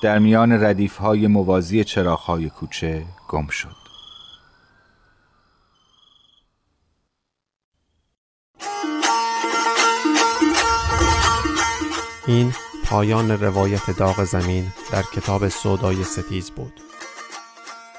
در 0.02 0.18
میان 0.18 0.64
ردیف 0.64 0.96
های 0.96 1.26
موازی 1.26 1.84
چراغ 1.84 2.20
های 2.20 2.50
کوچه 2.50 3.06
گم 3.28 3.46
شد. 3.46 3.83
این 12.26 12.52
پایان 12.84 13.30
روایت 13.30 13.90
داغ 13.90 14.24
زمین 14.24 14.72
در 14.92 15.02
کتاب 15.02 15.48
سودای 15.48 16.04
ستیز 16.04 16.50
بود. 16.50 16.72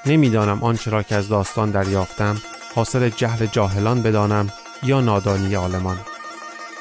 نمی‌دانم 0.06 0.62
آنچه 0.62 0.90
را 0.90 1.02
که 1.02 1.14
از 1.14 1.28
داستان 1.28 1.70
دریافتم 1.70 2.42
حاصل 2.74 3.08
جهل 3.08 3.46
جاهلان 3.46 4.02
بدانم 4.02 4.52
یا 4.82 5.00
نادانی 5.00 5.54
عالمان. 5.54 5.98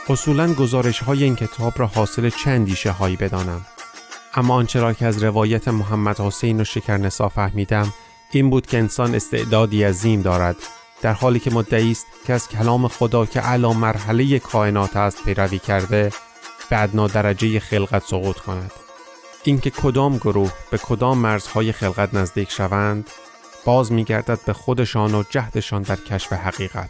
اصولا 0.10 0.54
گزارش 0.54 1.00
های 1.00 1.24
این 1.24 1.36
کتاب 1.36 1.74
را 1.78 1.88
حاصل 1.88 2.30
چند 2.30 2.66
دیشه 2.66 2.92
هایی 2.92 3.16
بدانم؟ 3.16 3.66
اما 4.34 4.56
آنچه 4.56 4.80
را 4.80 4.94
که 4.94 5.06
از 5.06 5.24
روایت 5.24 5.68
محمد 5.68 6.20
حسین 6.20 6.62
و 6.62 6.64
شکرنسا 6.64 7.30
فهمیدم 7.30 7.94
این 8.32 8.50
بود 8.50 8.68
که 8.68 8.78
انسان 8.78 9.16
استعدادی 9.16 9.84
عظیم 9.84 10.22
دارد 10.22 10.56
در 11.02 11.14
حالی 11.14 11.40
که 11.40 11.52
مدعی 11.52 11.92
است 11.92 12.06
که 12.28 12.34
از 12.34 12.50
کلام 12.50 12.88
خدا 12.88 13.26
که 13.26 13.48
اعلی 13.48 13.74
مرحله 13.74 14.40
کائنات 14.40 14.98
است 14.98 15.24
پیروی 15.24 15.60
کرده 15.60 16.12
به 16.70 16.84
ادنا 16.84 17.08
درجه 17.08 17.60
خلقت 17.60 18.04
سقوط 18.04 18.38
کند. 18.38 18.72
اینکه 19.44 19.70
کدام 19.70 20.18
گروه 20.18 20.52
به 20.72 20.78
کدام 20.78 21.18
مرزهای 21.18 21.72
خلقت 21.72 22.14
نزدیک 22.14 22.52
شوند 22.52 23.10
باز 23.66 23.92
میگردد 23.92 24.40
به 24.46 24.54
خودشان 24.54 25.16
و 25.16 25.24
جهدشان 25.30 25.82
در 25.82 25.96
کشف 25.96 26.34
حقیقت. 26.34 26.90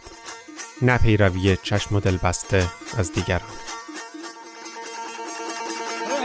نه 0.82 0.98
پیروی 0.98 1.56
چشم 1.62 1.94
و 1.94 2.00
دل 2.00 2.16
بسته 2.16 2.66
از 2.98 3.12
دیگران. 3.12 3.50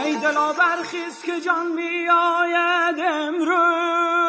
ای 0.06 0.16
دلا 0.20 0.54
برخیز 0.54 1.22
که 1.26 1.42
جان 1.46 1.68
می 1.76 2.10
آید 2.10 3.00
امروز. 3.00 4.21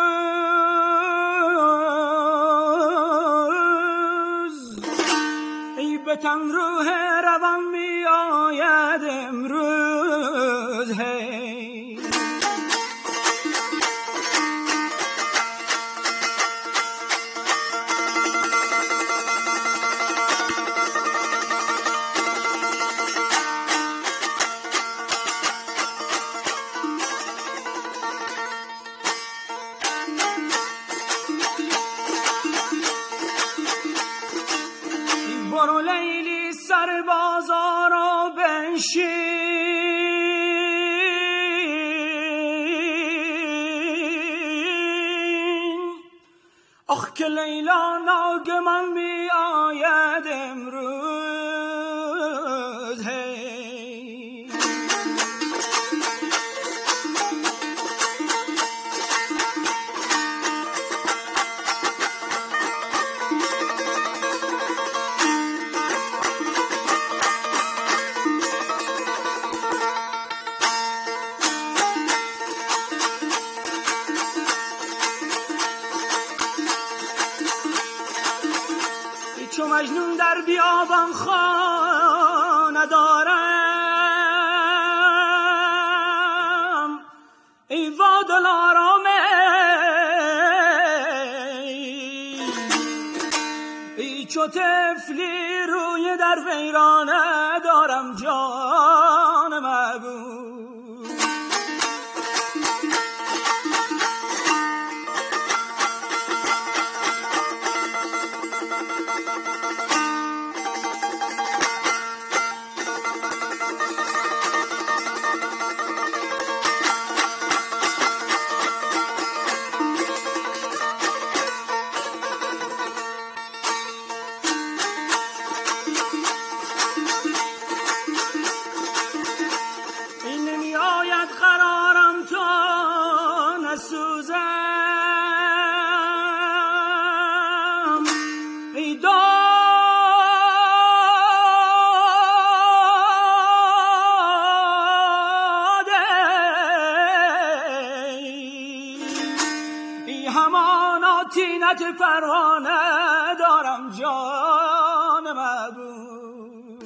تینت 151.75 151.99
پروانه 151.99 153.35
دارم 153.39 153.91
جان 153.91 155.33
محبوب 155.37 156.83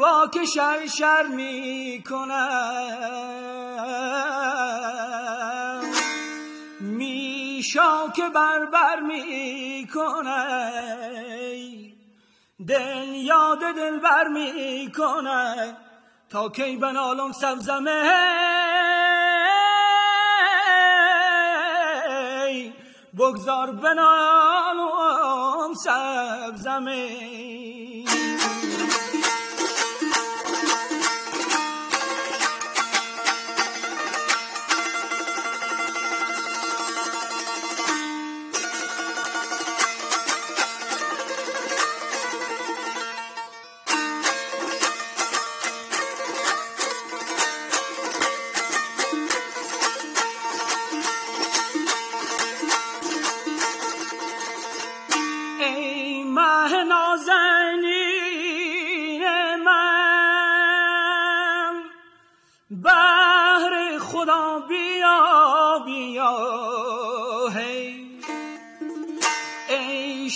وا 0.00 0.26
که 0.26 0.44
شر 0.54 0.86
شر 0.86 1.26
می 1.26 2.04
کنم 2.10 3.42
میشا 6.80 8.08
که 8.16 8.28
بربر 8.34 9.00
می 9.00 9.88
کنه 9.94 10.72
دل 12.68 13.14
یاد 13.14 13.58
دل 13.58 13.98
بر 13.98 14.28
می 14.28 14.92
کنه 14.96 15.76
تا 16.30 16.48
کی 16.48 16.76
بنالم 16.76 17.32
سبزمه 17.32 19.01
بگذار 23.18 23.72
بنالم 23.72 25.74
سبزمه 25.74 27.08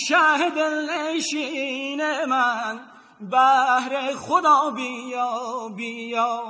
شه 0.07 0.49
دلنشین 0.49 2.25
من 2.25 2.79
بهر 3.21 4.13
خدا 4.15 4.69
بیا 4.69 5.67
بیا. 5.75 6.43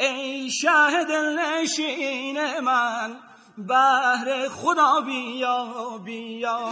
ای 0.00 0.50
شه 0.50 1.04
دلنشین 1.04 2.60
من 2.60 3.16
بهر 3.58 4.48
خدا 4.48 5.00
بیا 5.00 5.64
بیا. 6.04 6.70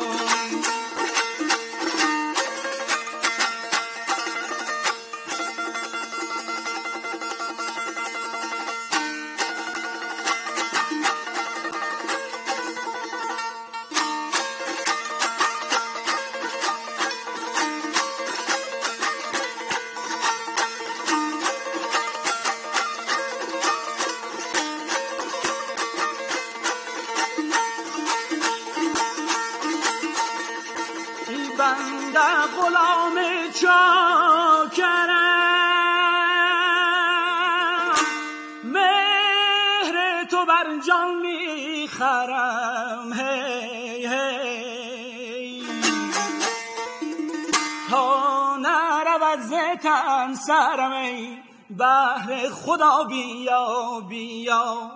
بهر 51.71 52.49
خدا 52.51 53.05
بیا 53.05 54.01
بیا. 54.09 54.91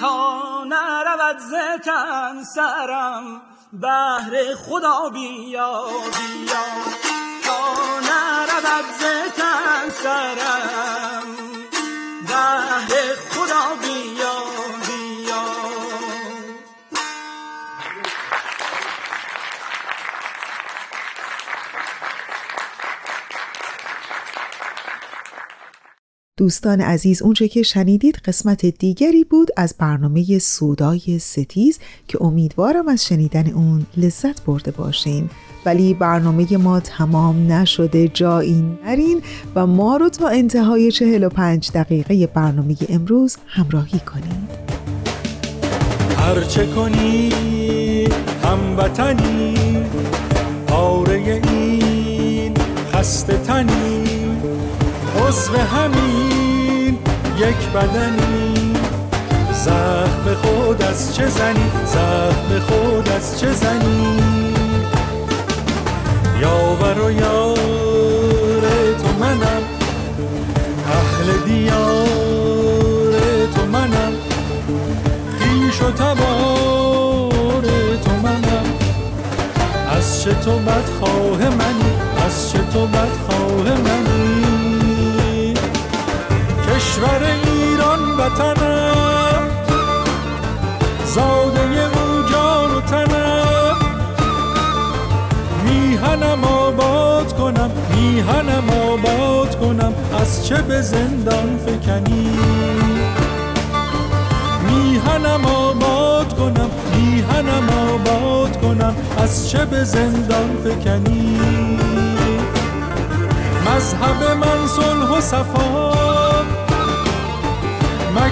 تا 0.00 0.64
نرود 0.64 1.38
زتن 1.38 2.44
سرم 2.54 3.42
بهر 3.72 4.54
خدا 4.54 5.08
بیا 5.08 5.84
بیا. 5.84 6.64
تا 7.44 7.60
نرود 8.08 8.86
زتن 9.00 9.90
سرم 10.02 11.26
بهر 12.28 13.14
خدا 13.30 13.74
بیا. 13.82 14.61
دوستان 26.42 26.80
عزیز 26.80 27.22
اونچه 27.22 27.48
که 27.48 27.62
شنیدید 27.62 28.16
قسمت 28.24 28.66
دیگری 28.66 29.24
بود 29.24 29.50
از 29.56 29.74
برنامه 29.78 30.38
سودای 30.38 31.18
ستیز 31.18 31.78
که 32.08 32.22
امیدوارم 32.22 32.88
از 32.88 33.04
شنیدن 33.04 33.50
اون 33.50 33.86
لذت 33.96 34.44
برده 34.44 34.70
باشین. 34.70 35.30
ولی 35.66 35.94
برنامه 35.94 36.56
ما 36.56 36.80
تمام 36.80 37.52
نشده 37.52 38.08
جایی 38.08 38.64
نرین 38.84 39.22
و 39.54 39.66
ما 39.66 39.96
رو 39.96 40.08
تا 40.08 40.28
انتهای 40.28 40.90
45 40.90 41.70
دقیقه 41.74 42.26
برنامه 42.26 42.76
امروز 42.88 43.36
همراهی 43.46 44.00
کنید. 44.00 44.50
هرچه 46.18 46.66
کنی 46.66 47.32
هموطنی 48.44 49.54
پاره 50.66 51.42
این 51.52 52.54
خسته 52.92 53.36
تنی. 53.36 54.01
عضو 55.20 55.56
همین 55.56 56.98
یک 57.38 57.68
بدنی. 57.74 58.72
زخم 59.52 60.34
خود 60.42 60.82
از 60.82 61.16
چه 61.16 61.26
زنی؟ 61.28 61.70
زخم 61.86 62.58
خود 62.68 63.08
از 63.08 63.40
چه 63.40 63.52
زنی؟ 63.52 64.18
یاور 66.40 67.00
و 67.00 67.10
یار 67.10 68.60
تو 69.02 69.08
منم. 69.20 69.62
اهل 70.86 71.44
دیار 71.46 73.12
تو 73.54 73.66
منم. 73.66 74.12
خیش 75.38 75.82
و 75.82 75.90
تبار 75.90 77.62
تو 78.04 78.12
منم. 78.22 78.64
از 79.90 80.22
چه 80.22 80.34
تو 80.34 80.58
بدخواه 80.58 81.38
منی؟ 81.48 81.92
از 82.26 82.52
چه 82.52 82.58
تو 82.58 82.86
بدخواه 82.86 83.80
منی؟ 83.80 84.01
کشور 86.82 87.22
ایران 87.44 88.00
وطنم. 88.18 89.48
زاده 91.04 91.84
او 91.84 92.22
جان 92.32 92.70
و 92.74 92.80
تنم. 92.80 93.76
میهنم 95.64 96.44
آباد 96.44 97.36
کنم 97.36 97.70
میهنم 97.94 98.70
آباد 98.70 99.58
کنم 99.58 99.92
از 100.20 100.46
چه 100.46 100.62
به 100.62 100.82
زندان 100.82 101.58
فکنی؟ 101.66 102.30
میهنم 104.66 105.46
آباد 105.46 106.36
کنم 106.36 106.70
میهنم 106.96 107.68
آباد 107.90 108.60
کنم 108.60 108.94
از 109.18 109.50
چه 109.50 109.64
به 109.64 109.84
زندان 109.84 110.56
فکنی؟ 110.64 111.40
مذهب 113.66 114.36
من 114.36 114.66
صلح 114.66 115.18
و 115.18 115.20
صفا 115.20 115.92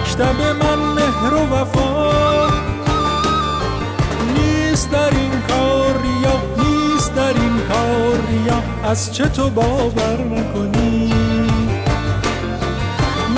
مکتب 0.01 0.41
من 0.63 0.79
مهر 0.79 1.35
و 1.35 1.55
وفا. 1.55 2.47
نیست 4.35 4.91
در 4.91 5.11
این 5.11 5.43
کار 5.49 5.95
ریا 6.03 6.41
نیست 6.59 7.15
در 7.15 7.29
این 7.29 7.61
کار 7.69 8.19
ریا 8.29 8.63
از 8.85 9.15
چه 9.15 9.29
تو 9.29 9.51
باور 9.51 10.25
نکنی. 10.25 11.13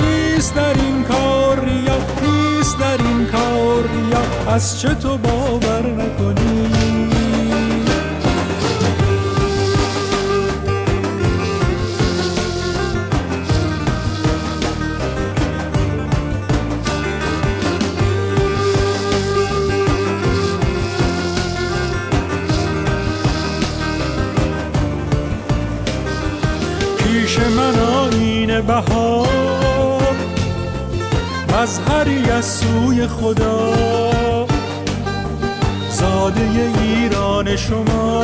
نیست 0.01 0.55
در 0.55 0.73
این 0.73 1.03
کار 1.03 1.59
ریا 1.59 1.97
نیست 2.21 2.79
در 2.79 2.97
این 2.97 3.25
کار 3.25 3.83
ریا 3.83 4.53
از 4.53 4.81
چه 4.81 4.93
تو 4.93 5.17
باور 5.17 5.81
نکنی. 5.81 6.62
بهار. 28.67 30.15
مظهری 31.53 32.31
از 32.31 32.45
سوی 32.45 33.07
خدا. 33.07 33.73
زاده 35.89 36.49
ایران 36.81 37.55
شما. 37.55 38.23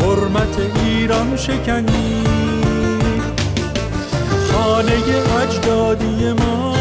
حرمت 0.00 0.56
ایران 0.84 1.36
شکنی. 1.36 2.24
خانه 4.52 4.92
اجدادی 5.42 6.32
ما. 6.32 6.74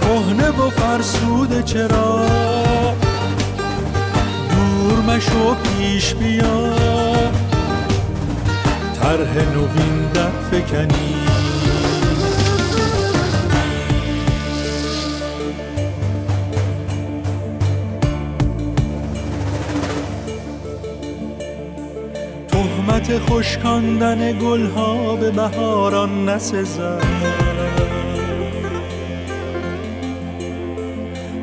کهنه 0.00 0.48
و 0.48 0.70
فرسوده 0.70 1.62
چرا؟ 1.62 2.26
دور 4.50 5.16
مشو 5.16 5.54
پیش 5.54 6.14
بیا. 6.14 7.05
طرح 9.06 9.34
نوین 9.54 10.12
در 10.14 10.30
فکنی. 10.30 11.14
تهمت 22.48 23.18
خشکاندن 23.18 24.38
گلها 24.38 25.16
به 25.16 25.30
بهاران 25.30 26.28
نسزد. 26.28 27.02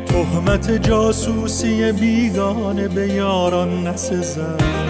تهمت 0.06 0.72
جاسوسی 0.72 1.92
بیگانه 1.92 2.88
به 2.88 3.08
یاران 3.08 3.88
نسزد. 3.88 4.83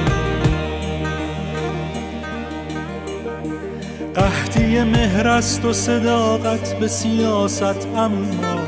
قحطی 4.74 4.84
مهر 4.84 5.28
است 5.28 5.65
و 5.65 5.74
صداقت 5.74 6.80
به 6.80 6.88
سیاست 6.88 7.88
اما 7.95 8.65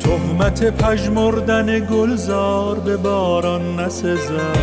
تهمت 0.00 0.64
پژمردن 0.64 1.78
گلزار 1.78 2.80
به 2.80 2.96
باران 2.96 3.80
نسزد. 3.80 4.56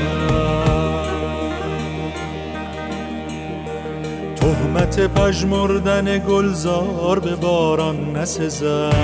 تهمت 4.36 5.00
پژمردن 5.00 6.18
گلزار 6.18 7.20
به 7.20 7.36
باران 7.36 8.16
نسزد. 8.16 8.96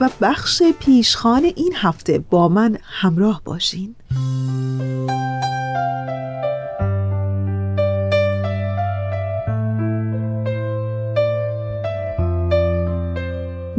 و 0.00 0.08
بخش 0.20 0.62
پیشخان 0.80 1.44
این 1.44 1.72
هفته 1.76 2.18
با 2.18 2.48
من 2.48 2.78
همراه 2.82 3.42
باشین. 3.44 3.94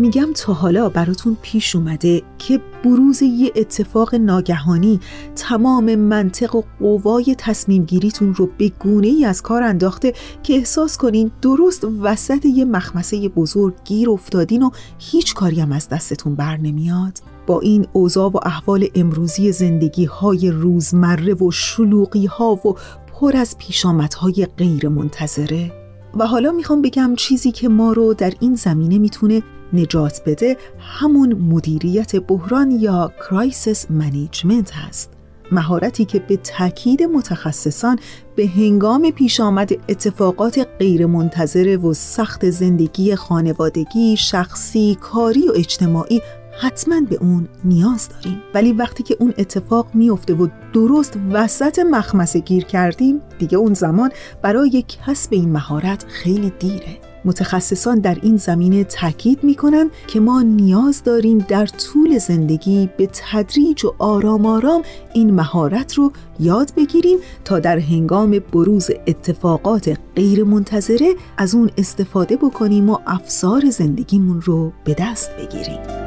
میگم 0.08 0.34
تا 0.36 0.54
حالا 0.54 0.90
براتون 0.90 1.38
پیش 1.42 1.76
اومده 1.76 2.22
که 2.38 2.62
بروز 2.84 3.22
یه 3.22 3.52
اتفاق 3.56 4.16
ناگهانی 4.16 5.00
تمام 5.36 5.96
منطق 5.96 6.56
و 6.56 6.64
قوای 6.80 7.36
تصمیم 7.38 7.84
گیریتون 7.84 8.34
رو 8.34 8.50
به 8.58 8.70
گونه 8.70 9.08
ای 9.08 9.26
از 9.26 9.42
کار 9.42 9.64
انداخته 9.64 10.14
که 10.44 10.54
احساس 10.54 10.98
کنین 10.98 11.32
درست 11.42 11.88
وسط 12.02 12.46
یه 12.46 12.66
مخمصه 12.66 13.30
بزرگ 13.30 13.74
گیر 13.86 14.10
افتادین 14.10 14.64
و 14.64 14.70
هیچ 15.00 15.34
کاری 15.34 15.60
هم 15.60 15.72
از 15.72 15.90
دستتون 15.90 16.36
بر 16.36 16.58
نمیاد؟ 16.58 17.20
با 17.48 17.60
این 17.60 17.88
اوضاع 17.94 18.32
و 18.32 18.40
احوال 18.46 18.88
امروزی 18.96 19.52
زندگی 19.52 20.06
های 20.06 20.52
روزمره 20.52 21.34
و 21.34 21.52
شلوغی 21.52 22.26
ها 22.26 22.54
و 22.54 22.76
پر 23.14 23.38
از 23.38 23.58
پیشامدهای 23.58 24.48
غیر 24.58 24.90
منتظره 24.90 25.87
و 26.20 26.28
حالا 26.28 26.52
می‌خوام 26.52 26.82
بگم 26.82 27.16
چیزی 27.16 27.52
که 27.52 27.70
ما 27.70 27.94
رو 27.94 28.14
در 28.14 28.34
این 28.40 28.56
زمینه 28.56 28.98
می‌تونه 28.98 29.44
نجات 29.74 30.22
بده 30.26 30.58
همون 30.80 31.34
مدیریت 31.34 32.16
بحران 32.16 32.72
یا 32.72 33.12
crisis 33.30 33.92
management 33.92 34.72
هست. 34.74 35.12
مهارتی 35.52 36.06
که 36.06 36.20
به 36.20 36.38
تاکید 36.38 37.04
متخصصان 37.04 38.00
به 38.36 38.48
هنگام 38.48 39.12
پیش 39.12 39.40
آمد 39.40 39.72
اتفاقات 39.90 40.68
غیرمنتظره 40.80 41.78
و 41.78 41.94
سخت 41.94 42.50
زندگی 42.50 43.16
خانوادگی، 43.16 44.18
شخصی، 44.18 44.98
کاری 45.02 45.48
و 45.48 45.52
اجتماعی 45.56 46.22
حتما 46.60 47.02
به 47.10 47.18
اون 47.22 47.48
نیاز 47.64 48.10
داریم. 48.10 48.42
ولی 48.54 48.74
وقتی 48.74 49.04
که 49.04 49.18
اون 49.20 49.34
اتفاق 49.38 49.88
میفته 49.94 50.34
و 50.34 50.48
درست 50.74 51.18
وسط 51.32 51.80
مخمسه 51.80 52.40
گیر 52.40 52.64
کردیم 52.64 53.22
دیگه 53.40 53.58
اون 53.58 53.74
زمان 53.74 54.10
برای 54.42 54.84
کسب 54.88 55.34
این 55.34 55.52
مهارت 55.52 56.06
خیلی 56.08 56.54
دیره. 56.60 56.98
متخصصان 57.26 58.00
در 58.00 58.18
این 58.22 58.38
زمینه 58.38 58.84
تاکید 58.84 59.44
می‌کنن 59.44 59.90
که 60.08 60.20
ما 60.20 60.42
نیاز 60.42 61.04
داریم 61.04 61.38
در 61.38 61.66
طول 61.66 62.18
زندگی 62.18 62.90
به 62.98 63.10
تدریج 63.14 63.86
و 63.86 63.94
آرام 64.00 64.46
آرام 64.46 64.82
این 65.14 65.34
مهارت 65.34 65.94
رو 65.94 66.12
یاد 66.40 66.72
بگیریم 66.78 67.18
تا 67.46 67.60
در 67.60 67.80
هنگام 67.80 68.40
بروز 68.54 68.90
اتفاقات 69.08 69.98
غیر 70.16 70.44
منتظره 70.44 71.14
از 71.38 71.56
اون 71.56 71.70
استفاده 71.78 72.38
بکنیم 72.38 72.90
و 72.90 72.98
افسار 73.08 73.70
زندگیمون 73.70 74.42
رو 74.42 74.72
به 74.84 74.96
دست 75.00 75.30
بگیریم. 75.38 76.07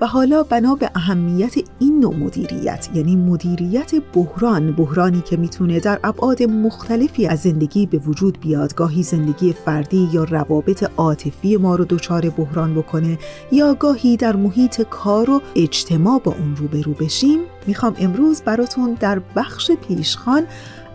و 0.00 0.06
حالا 0.06 0.42
بنا 0.42 0.74
به 0.74 0.90
اهمیت 0.94 1.54
این 1.78 2.00
نوع 2.00 2.16
مدیریت 2.16 2.88
یعنی 2.94 3.16
مدیریت 3.16 3.92
بحران 4.14 4.72
بحرانی 4.72 5.20
که 5.20 5.36
می‌تونه 5.36 5.80
در 5.80 6.00
ابعاد 6.04 6.42
مختلفی 6.42 7.26
از 7.26 7.40
زندگی 7.40 7.86
به 7.86 7.98
وجود 7.98 8.40
بیاد 8.40 8.74
گاهی 8.74 9.02
زندگی 9.02 9.52
فردی 9.52 10.08
یا 10.12 10.24
روابط 10.24 10.90
عاطفی 10.96 11.56
ما 11.56 11.76
رو 11.76 11.84
دچار 11.84 12.30
بحران 12.30 12.74
بکنه 12.74 13.18
یا 13.52 13.74
گاهی 13.74 14.16
در 14.16 14.36
محیط 14.36 14.82
کار 14.82 15.30
و 15.30 15.42
اجتماع 15.56 16.20
با 16.24 16.34
اون 16.38 16.56
روبرو 16.56 16.92
بشیم. 16.92 17.38
می‌خوام 17.66 17.94
امروز 17.98 18.42
براتون 18.42 18.96
در 19.00 19.20
بخش 19.36 19.70
پیشخان 19.70 20.42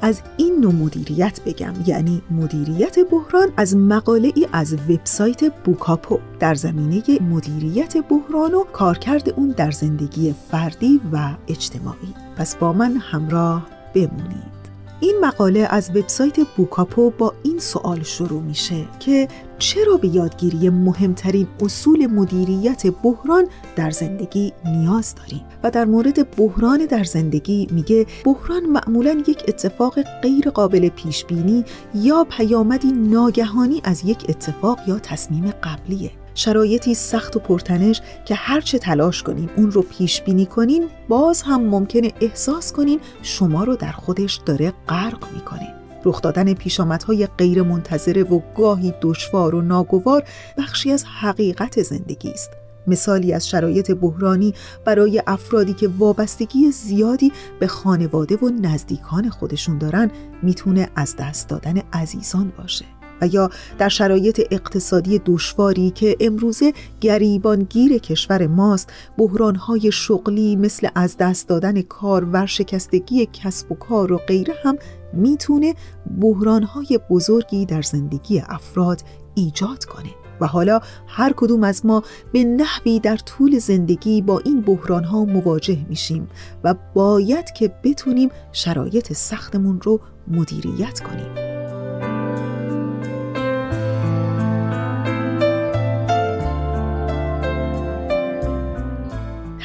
از 0.05 0.21
این 0.37 0.59
نوع 0.59 0.73
مدیریت 0.73 1.39
بگم. 1.45 1.73
یعنی 1.85 2.21
مدیریت 2.31 2.99
بحران 3.11 3.53
از 3.57 3.75
مقاله 3.75 4.31
ای 4.35 4.47
از 4.53 4.73
وبسایت 4.73 5.53
بوکاپو. 5.63 6.19
در 6.39 6.55
زمینه 6.55 7.03
مدیریت 7.21 7.97
بحران 7.97 8.53
و 8.53 8.63
کارکرد 8.63 9.29
اون 9.29 9.47
در 9.49 9.71
زندگی 9.71 10.35
فردی 10.51 11.01
و 11.13 11.35
اجتماعی. 11.47 12.13
پس 12.37 12.55
با 12.55 12.73
من 12.73 12.97
همراه 12.97 13.67
بمونید. 13.93 14.54
این 14.99 15.15
مقاله 15.21 15.67
از 15.69 15.89
وبسایت 15.89 16.39
بوکاپو 16.57 17.09
با 17.09 17.33
این 17.43 17.59
سوال 17.59 18.03
شروع 18.03 18.41
میشه 18.41 18.85
که 18.99 19.27
چرا 19.59 19.97
به 19.97 20.07
یادگیری 20.07 20.69
مهمترین 20.69 21.47
اصول 21.61 22.07
مدیریت 22.07 22.87
بحران 23.03 23.47
در 23.75 23.91
زندگی 23.91 24.53
نیاز 24.65 25.15
داریم؟ 25.15 25.45
و 25.63 25.71
در 25.71 25.85
مورد 25.85 26.35
بحران 26.35 26.85
در 26.85 27.03
زندگی 27.03 27.67
میگه 27.71 28.05
بحران 28.25 28.65
معمولا 28.65 29.23
یک 29.27 29.43
اتفاق 29.47 30.01
غیر 30.01 30.49
قابل 30.49 30.89
پیش 30.89 31.25
بینی 31.25 31.65
یا 31.95 32.23
پیامدی 32.29 32.91
ناگهانی 32.91 33.81
از 33.83 34.05
یک 34.05 34.25
اتفاق 34.29 34.79
یا 34.87 34.99
تصمیم 34.99 35.53
قبلیه. 35.63 36.11
شرایطی 36.35 36.93
سخت 36.93 37.35
و 37.35 37.39
پرتنش 37.39 38.01
که 38.25 38.35
هرچه 38.35 38.79
تلاش 38.79 39.23
کنیم 39.23 39.49
اون 39.55 39.71
رو 39.71 39.81
پیش 39.81 40.21
بینی 40.21 40.45
کنین 40.45 40.89
باز 41.07 41.41
هم 41.41 41.63
ممکنه 41.63 42.11
احساس 42.21 42.73
کنین 42.73 42.99
شما 43.21 43.63
رو 43.63 43.75
در 43.75 43.91
خودش 43.91 44.39
داره 44.45 44.73
غرق 44.89 45.33
می‌کنه. 45.33 45.75
رخ 46.05 46.21
دادن 46.21 46.53
پیشامدهای 46.53 47.27
غیر 47.37 47.61
منتظره 47.61 48.23
و 48.23 48.41
گاهی 48.57 48.93
دشوار 49.01 49.55
و 49.55 49.61
ناگوار 49.61 50.23
بخشی 50.57 50.91
از 50.91 51.05
حقیقت 51.05 51.81
زندگی 51.81 52.29
است. 52.29 52.49
مثالی 52.87 53.33
از 53.33 53.49
شرایط 53.49 53.91
بحرانی 53.91 54.53
برای 54.85 55.21
افرادی 55.27 55.73
که 55.73 55.87
وابستگی 55.87 56.71
زیادی 56.71 57.31
به 57.59 57.67
خانواده 57.67 58.35
و 58.35 58.49
نزدیکان 58.49 59.29
خودشون 59.29 59.77
دارن 59.77 60.11
می‌تونه 60.43 60.89
از 60.95 61.15
دست 61.19 61.49
دادن 61.49 61.81
عزیزان 61.93 62.53
باشه. 62.57 62.85
و 63.21 63.27
یا 63.27 63.49
در 63.77 63.89
شرایط 63.89 64.41
اقتصادی 64.51 65.21
دشواری 65.25 65.89
که 65.89 66.15
امروزه 66.19 66.73
گریبانگیر 67.01 67.97
کشور 67.97 68.47
ماست 68.47 68.89
بحرانهای 69.17 69.91
شغلی 69.91 70.55
مثل 70.55 70.87
از 70.95 71.17
دست 71.17 71.47
دادن 71.47 71.81
کار 71.81 72.25
ورشکستگی 72.25 73.27
کسب 73.33 73.71
و 73.71 73.75
کار 73.75 74.13
و 74.13 74.17
غیره 74.17 74.53
هم 74.63 74.77
می‌تونه 75.13 75.75
بحرانهای 76.21 76.99
بزرگی 77.09 77.65
در 77.65 77.81
زندگی 77.81 78.39
افراد 78.39 79.01
ایجاد 79.35 79.85
کنه. 79.85 80.09
و 80.41 80.47
حالا 80.47 80.79
هر 81.07 81.33
کدوم 81.37 81.63
از 81.63 81.85
ما 81.85 82.03
به 82.31 82.43
نحوی 82.43 82.99
در 82.99 83.17
طول 83.17 83.59
زندگی 83.59 84.21
با 84.21 84.39
این 84.39 84.61
بحران 84.61 85.03
ها 85.03 85.25
مواجه 85.25 85.85
میشیم 85.89 86.27
و 86.63 86.75
باید 86.93 87.51
که 87.51 87.71
بتونیم 87.83 88.29
شرایط 88.51 89.13
سختمون 89.13 89.81
رو 89.81 89.99
مدیریت 90.27 90.99
کنیم. 90.99 91.44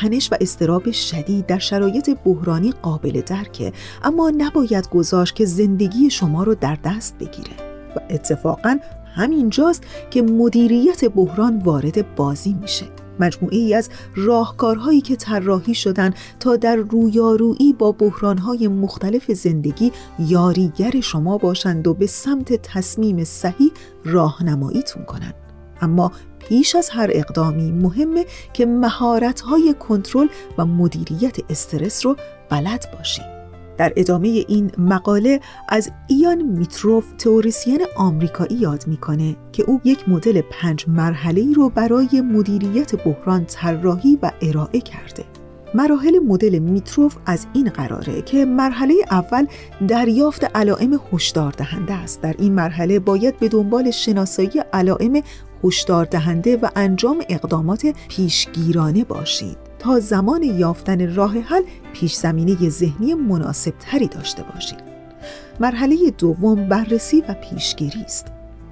تنش 0.00 0.32
و 0.32 0.36
استراب 0.40 0.90
شدید 0.90 1.46
در 1.46 1.58
شرایط 1.58 2.10
بحرانی 2.24 2.70
قابل 2.82 3.20
درکه 3.20 3.72
اما 4.02 4.32
نباید 4.38 4.88
گذاشت 4.88 5.34
که 5.34 5.44
زندگی 5.44 6.10
شما 6.10 6.42
رو 6.42 6.54
در 6.54 6.78
دست 6.84 7.18
بگیره. 7.18 7.56
و 7.96 8.00
اتفاقا 8.10 8.78
همینجاست 9.14 9.82
که 10.10 10.22
مدیریت 10.22 11.04
بحران 11.04 11.58
وارد 11.58 12.14
بازی 12.14 12.56
میشه. 12.60 12.86
مجموعه 13.20 13.56
ای 13.56 13.74
از 13.74 13.88
راهکارهایی 14.16 15.00
که 15.00 15.16
طراحی 15.16 15.74
شدن 15.74 16.14
تا 16.40 16.56
در 16.56 16.76
رویارویی 16.76 17.72
با 17.72 17.92
بحرانهای 17.92 18.68
مختلف 18.68 19.32
زندگی 19.32 19.92
یاریگر 20.18 21.00
شما 21.00 21.38
باشند 21.38 21.86
و 21.86 21.94
به 21.94 22.06
سمت 22.06 22.52
تصمیم 22.62 23.24
صحیح 23.24 23.70
راهنماییتون 24.04 25.04
کنند. 25.04 25.34
اما 25.80 26.12
پیش 26.50 26.74
از 26.74 26.90
هر 26.90 27.10
اقدامی 27.12 27.72
مهمه 27.72 28.26
که 28.52 28.66
مهارت‌های 28.66 29.74
کنترل 29.80 30.26
و 30.58 30.66
مدیریت 30.66 31.36
استرس 31.50 32.06
رو 32.06 32.16
بلد 32.48 32.86
باشیم. 32.98 33.24
در 33.78 33.92
ادامه 33.96 34.28
این 34.28 34.72
مقاله 34.78 35.40
از 35.68 35.90
ایان 36.08 36.42
میتروف 36.42 37.12
تئوریسین 37.18 37.80
آمریکایی 37.96 38.56
یاد 38.56 38.84
می‌کنه 38.86 39.36
که 39.52 39.62
او 39.62 39.80
یک 39.84 40.08
مدل 40.08 40.40
پنج 40.50 40.84
مرحله 40.88 41.52
رو 41.52 41.68
برای 41.68 42.20
مدیریت 42.20 43.04
بحران 43.04 43.44
طراحی 43.44 44.18
و 44.22 44.30
ارائه 44.42 44.80
کرده. 44.80 45.24
مراحل 45.74 46.18
مدل 46.18 46.58
میتروف 46.58 47.16
از 47.26 47.46
این 47.52 47.68
قراره 47.68 48.22
که 48.22 48.44
مرحله 48.44 48.94
اول 49.10 49.46
دریافت 49.88 50.44
علائم 50.44 51.00
هشدار 51.12 51.52
دهنده 51.52 51.94
است 51.94 52.20
در 52.20 52.34
این 52.38 52.52
مرحله 52.52 52.98
باید 52.98 53.38
به 53.38 53.48
دنبال 53.48 53.90
شناسایی 53.90 54.50
علائم 54.72 55.22
هشدار 55.64 56.04
دهنده 56.04 56.56
و 56.56 56.68
انجام 56.76 57.22
اقدامات 57.28 57.94
پیشگیرانه 58.08 59.04
باشید 59.04 59.56
تا 59.78 60.00
زمان 60.00 60.42
یافتن 60.42 61.14
راه 61.14 61.38
حل 61.38 61.62
پیش 61.92 62.14
زمینه 62.14 62.68
ذهنی 62.68 63.14
مناسب 63.14 63.74
تری 63.80 64.06
داشته 64.06 64.42
باشید. 64.42 64.78
مرحله 65.60 65.96
دوم 66.18 66.68
بررسی 66.68 67.24
و 67.28 67.34
پیشگیری 67.34 68.00
است. 68.00 68.26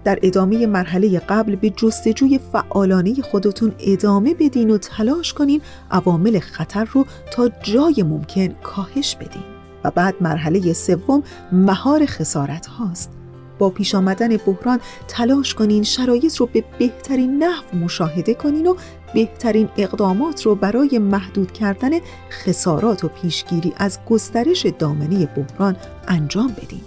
در 0.04 0.18
ادامه 0.22 0.66
مرحله 0.66 1.18
قبل 1.18 1.56
به 1.56 1.70
جستجوی 1.70 2.40
فعالانه 2.52 3.14
خودتون 3.14 3.72
ادامه 3.80 4.34
بدین 4.34 4.70
و 4.70 4.78
تلاش 4.78 5.32
کنین 5.32 5.60
عوامل 5.90 6.38
خطر 6.38 6.84
رو 6.84 7.06
تا 7.32 7.48
جای 7.62 8.02
ممکن 8.02 8.48
کاهش 8.48 9.16
بدین. 9.16 9.42
و 9.84 9.90
بعد 9.90 10.14
مرحله 10.20 10.72
سوم 10.72 11.22
مهار 11.52 12.06
خسارت 12.06 12.66
هاست. 12.66 13.17
با 13.58 13.70
پیش 13.70 13.94
آمدن 13.94 14.36
بحران 14.36 14.80
تلاش 15.08 15.54
کنین 15.54 15.82
شرایط 15.82 16.36
رو 16.36 16.46
به 16.46 16.64
بهترین 16.78 17.44
نحو 17.44 17.78
مشاهده 17.78 18.34
کنین 18.34 18.66
و 18.66 18.74
بهترین 19.14 19.68
اقدامات 19.76 20.42
رو 20.42 20.54
برای 20.54 20.98
محدود 20.98 21.52
کردن 21.52 21.90
خسارات 22.30 23.04
و 23.04 23.08
پیشگیری 23.08 23.72
از 23.76 23.98
گسترش 24.08 24.66
دامنه 24.66 25.26
بحران 25.26 25.76
انجام 26.08 26.48
بدین. 26.48 26.80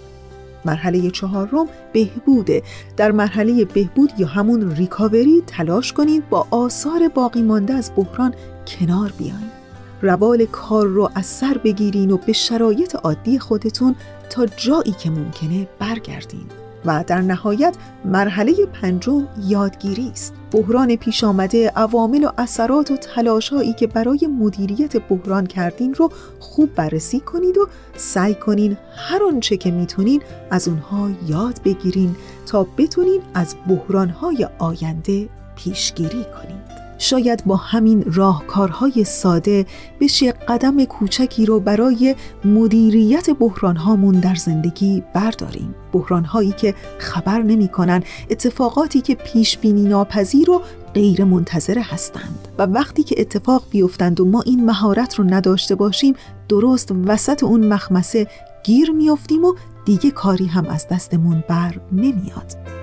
مرحله 0.64 1.10
چهارم 1.10 1.66
بهبوده. 1.92 2.62
در 2.96 3.10
مرحله 3.10 3.64
بهبود 3.64 4.12
یا 4.18 4.26
همون 4.26 4.70
ریکاوری 4.70 5.42
تلاش 5.46 5.92
کنید 5.92 6.28
با 6.28 6.46
آثار 6.50 7.08
باقی 7.08 7.42
مانده 7.42 7.74
از 7.74 7.92
بحران 7.96 8.34
کنار 8.66 9.12
بیاین. 9.18 9.50
روال 10.02 10.44
کار 10.44 10.86
رو 10.86 11.10
از 11.14 11.26
سر 11.26 11.58
بگیرین 11.64 12.10
و 12.10 12.16
به 12.16 12.32
شرایط 12.32 12.94
عادی 12.94 13.38
خودتون 13.38 13.94
تا 14.30 14.46
جایی 14.46 14.92
که 14.92 15.10
ممکنه 15.10 15.68
برگردین. 15.78 16.61
و 16.84 17.04
در 17.06 17.20
نهایت 17.20 17.74
مرحله 18.04 18.66
پنجم 18.66 19.28
یادگیری 19.46 20.10
است. 20.10 20.34
بحران 20.52 20.96
پیش 20.96 21.24
آمده 21.24 21.68
عوامل 21.76 22.24
و 22.24 22.30
اثرات 22.38 22.90
و 22.90 22.96
تلاشهایی 22.96 23.72
که 23.72 23.86
برای 23.86 24.28
مدیریت 24.40 24.96
بحران 24.96 25.46
کردین 25.46 25.94
رو 25.94 26.10
خوب 26.38 26.74
بررسی 26.74 27.20
کنید 27.20 27.58
و 27.58 27.68
سعی 27.96 28.34
کنین 28.34 28.76
هر 28.96 29.22
آنچه 29.24 29.56
که 29.56 29.70
می‌تونین 29.70 30.22
از 30.50 30.68
اونها 30.68 31.10
یاد 31.26 31.60
بگیرین 31.64 32.16
تا 32.46 32.66
بتونین 32.78 33.20
از 33.34 33.56
بحرانهای 33.68 34.48
آینده 34.58 35.28
پیشگیری 35.56 36.24
کنید 36.24 36.61
شاید 37.02 37.44
با 37.44 37.56
همین 37.56 38.04
راهکارهای 38.06 39.04
ساده 39.04 39.66
بشه 40.00 40.32
قدم 40.32 40.84
کوچکی 40.84 41.46
رو 41.46 41.60
برای 41.60 42.14
مدیریت 42.44 43.30
بحرانهامون 43.30 44.14
در 44.20 44.34
زندگی 44.34 45.02
برداریم. 45.14 45.74
بحرانهایی 45.92 46.52
که 46.52 46.74
خبر 46.98 47.42
نمی‌کنن 47.42 48.02
اتفاقاتی 48.30 49.00
که 49.00 49.14
پیش 49.14 49.58
بینی 49.58 49.82
ناپذیر 49.82 50.50
و 50.50 50.62
غیر 50.94 51.24
منتظره 51.24 51.82
هستند. 51.82 52.48
و 52.58 52.62
وقتی 52.62 53.02
که 53.02 53.14
اتفاق 53.18 53.62
بیفتند 53.70 54.20
و 54.20 54.24
ما 54.24 54.40
این 54.40 54.64
مهارت 54.64 55.14
رو 55.14 55.24
نداشته 55.28 55.74
باشیم 55.74 56.14
درست 56.48 56.92
وسط 57.06 57.44
اون 57.44 57.66
مخمسه 57.66 58.26
گیر 58.64 58.90
میافتیم 58.90 59.44
و 59.44 59.54
دیگه 59.84 60.10
کاری 60.10 60.46
هم 60.46 60.66
از 60.66 60.88
دستمون 60.88 61.44
بر 61.48 61.74
نمیاد. 61.92 62.81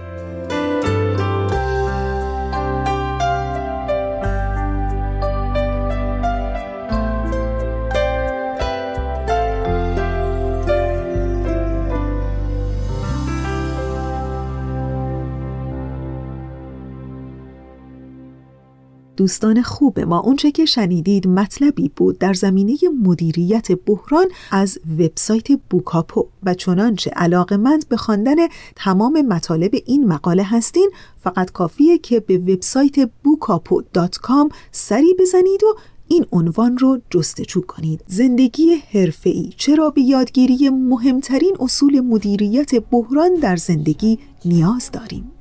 دوستان 19.19 19.61
خوب 19.61 19.99
ما. 19.99 20.19
اونچه 20.19 20.51
که 20.51 20.65
شنیدید 20.65 21.27
مطلبی 21.27 21.91
بود 21.95 22.17
در 22.17 22.33
زمینه 22.33 22.77
مدیریت 23.03 23.71
بحران 23.71 24.25
از 24.51 24.79
وبسایت 24.99 25.47
بوکاپو. 25.69 26.27
و 26.43 26.53
چنانچه 26.53 27.11
علاقمند 27.15 27.89
به 27.89 27.97
خواندن 27.97 28.35
تمام 28.75 29.21
مطالب 29.21 29.71
این 29.85 30.07
مقاله 30.07 30.43
هستین 30.43 30.91
فقط 31.17 31.51
کافیه 31.51 31.97
که 31.97 32.19
به 32.19 32.37
وبسایت 32.37 33.09
بوکاپو.com 33.23 34.53
سری 34.71 35.15
بزنید 35.19 35.63
و 35.63 35.75
این 36.07 36.25
عنوان 36.31 36.77
رو 36.77 37.01
جستجو 37.09 37.61
کنید. 37.61 38.03
زندگی 38.07 38.75
حرفه‌ای 38.91 39.53
چرا 39.57 39.89
به 39.89 40.01
یادگیری 40.01 40.69
مهمترین 40.69 41.55
اصول 41.59 41.99
مدیریت 41.99 42.75
بحران 42.75 43.35
در 43.35 43.55
زندگی 43.55 44.19
نیاز 44.45 44.91
داریم؟ 44.91 45.31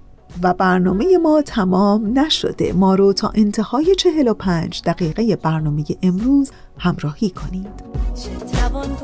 و 0.42 0.54
برنامه 0.54 1.18
ما 1.22 1.42
تمام 1.42 2.18
نشده. 2.18 2.72
ما 2.72 2.94
رو 2.94 3.12
تا 3.12 3.32
انتهای 3.34 3.94
45 3.94 4.82
دقیقه 4.84 5.36
برنامه 5.36 5.84
امروز 6.02 6.50
همراهی 6.78 7.30
کنید. 7.30 7.68
چه 8.14 8.30
توان 8.30 8.96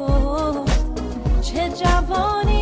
چه 1.42 1.68
جوانی 1.68 2.53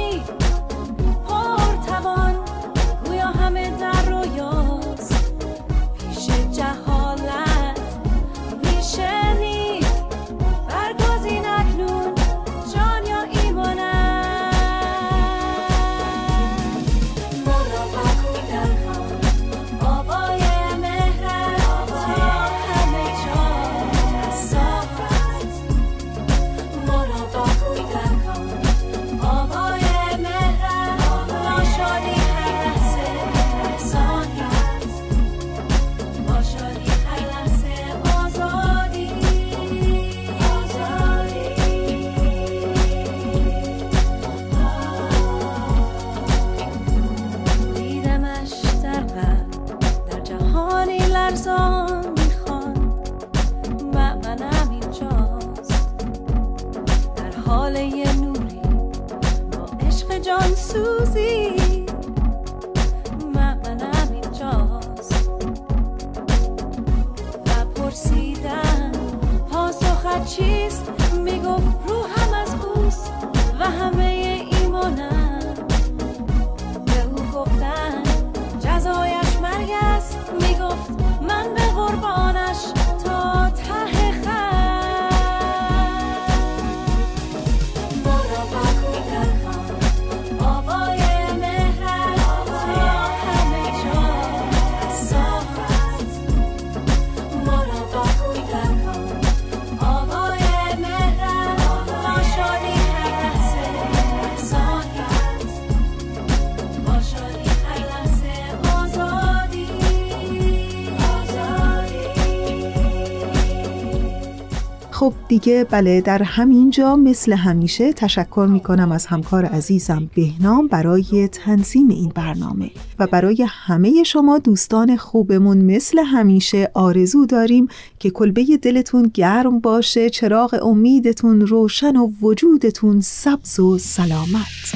دیگه 115.32 115.66
بله 115.70 116.00
در 116.00 116.22
همینجا 116.22 116.96
مثل 116.96 117.32
همیشه 117.32 117.92
تشکر 117.92 118.48
می 118.50 118.60
کنم 118.60 118.92
از 118.92 119.06
همکار 119.06 119.44
عزیزم 119.44 120.10
بهنام 120.14 120.66
برای 120.66 121.28
تنظیم 121.28 121.88
این 121.88 122.12
برنامه. 122.14 122.70
و 122.98 123.06
برای 123.06 123.46
همه 123.48 124.02
شما 124.02 124.38
دوستان 124.38 124.96
خوبمون 124.96 125.58
مثل 125.58 125.98
همیشه 125.98 126.70
آرزو 126.74 127.26
داریم 127.26 127.68
که 127.98 128.10
کلبه 128.10 128.44
دلتون 128.62 129.10
گرم 129.14 129.58
باشه 129.58 130.10
چراغ 130.10 130.58
امیدتون 130.62 131.40
روشن 131.40 131.96
و 131.96 132.10
وجودتون 132.22 133.00
سبز 133.00 133.60
و 133.60 133.78
سلامت. 133.78 134.72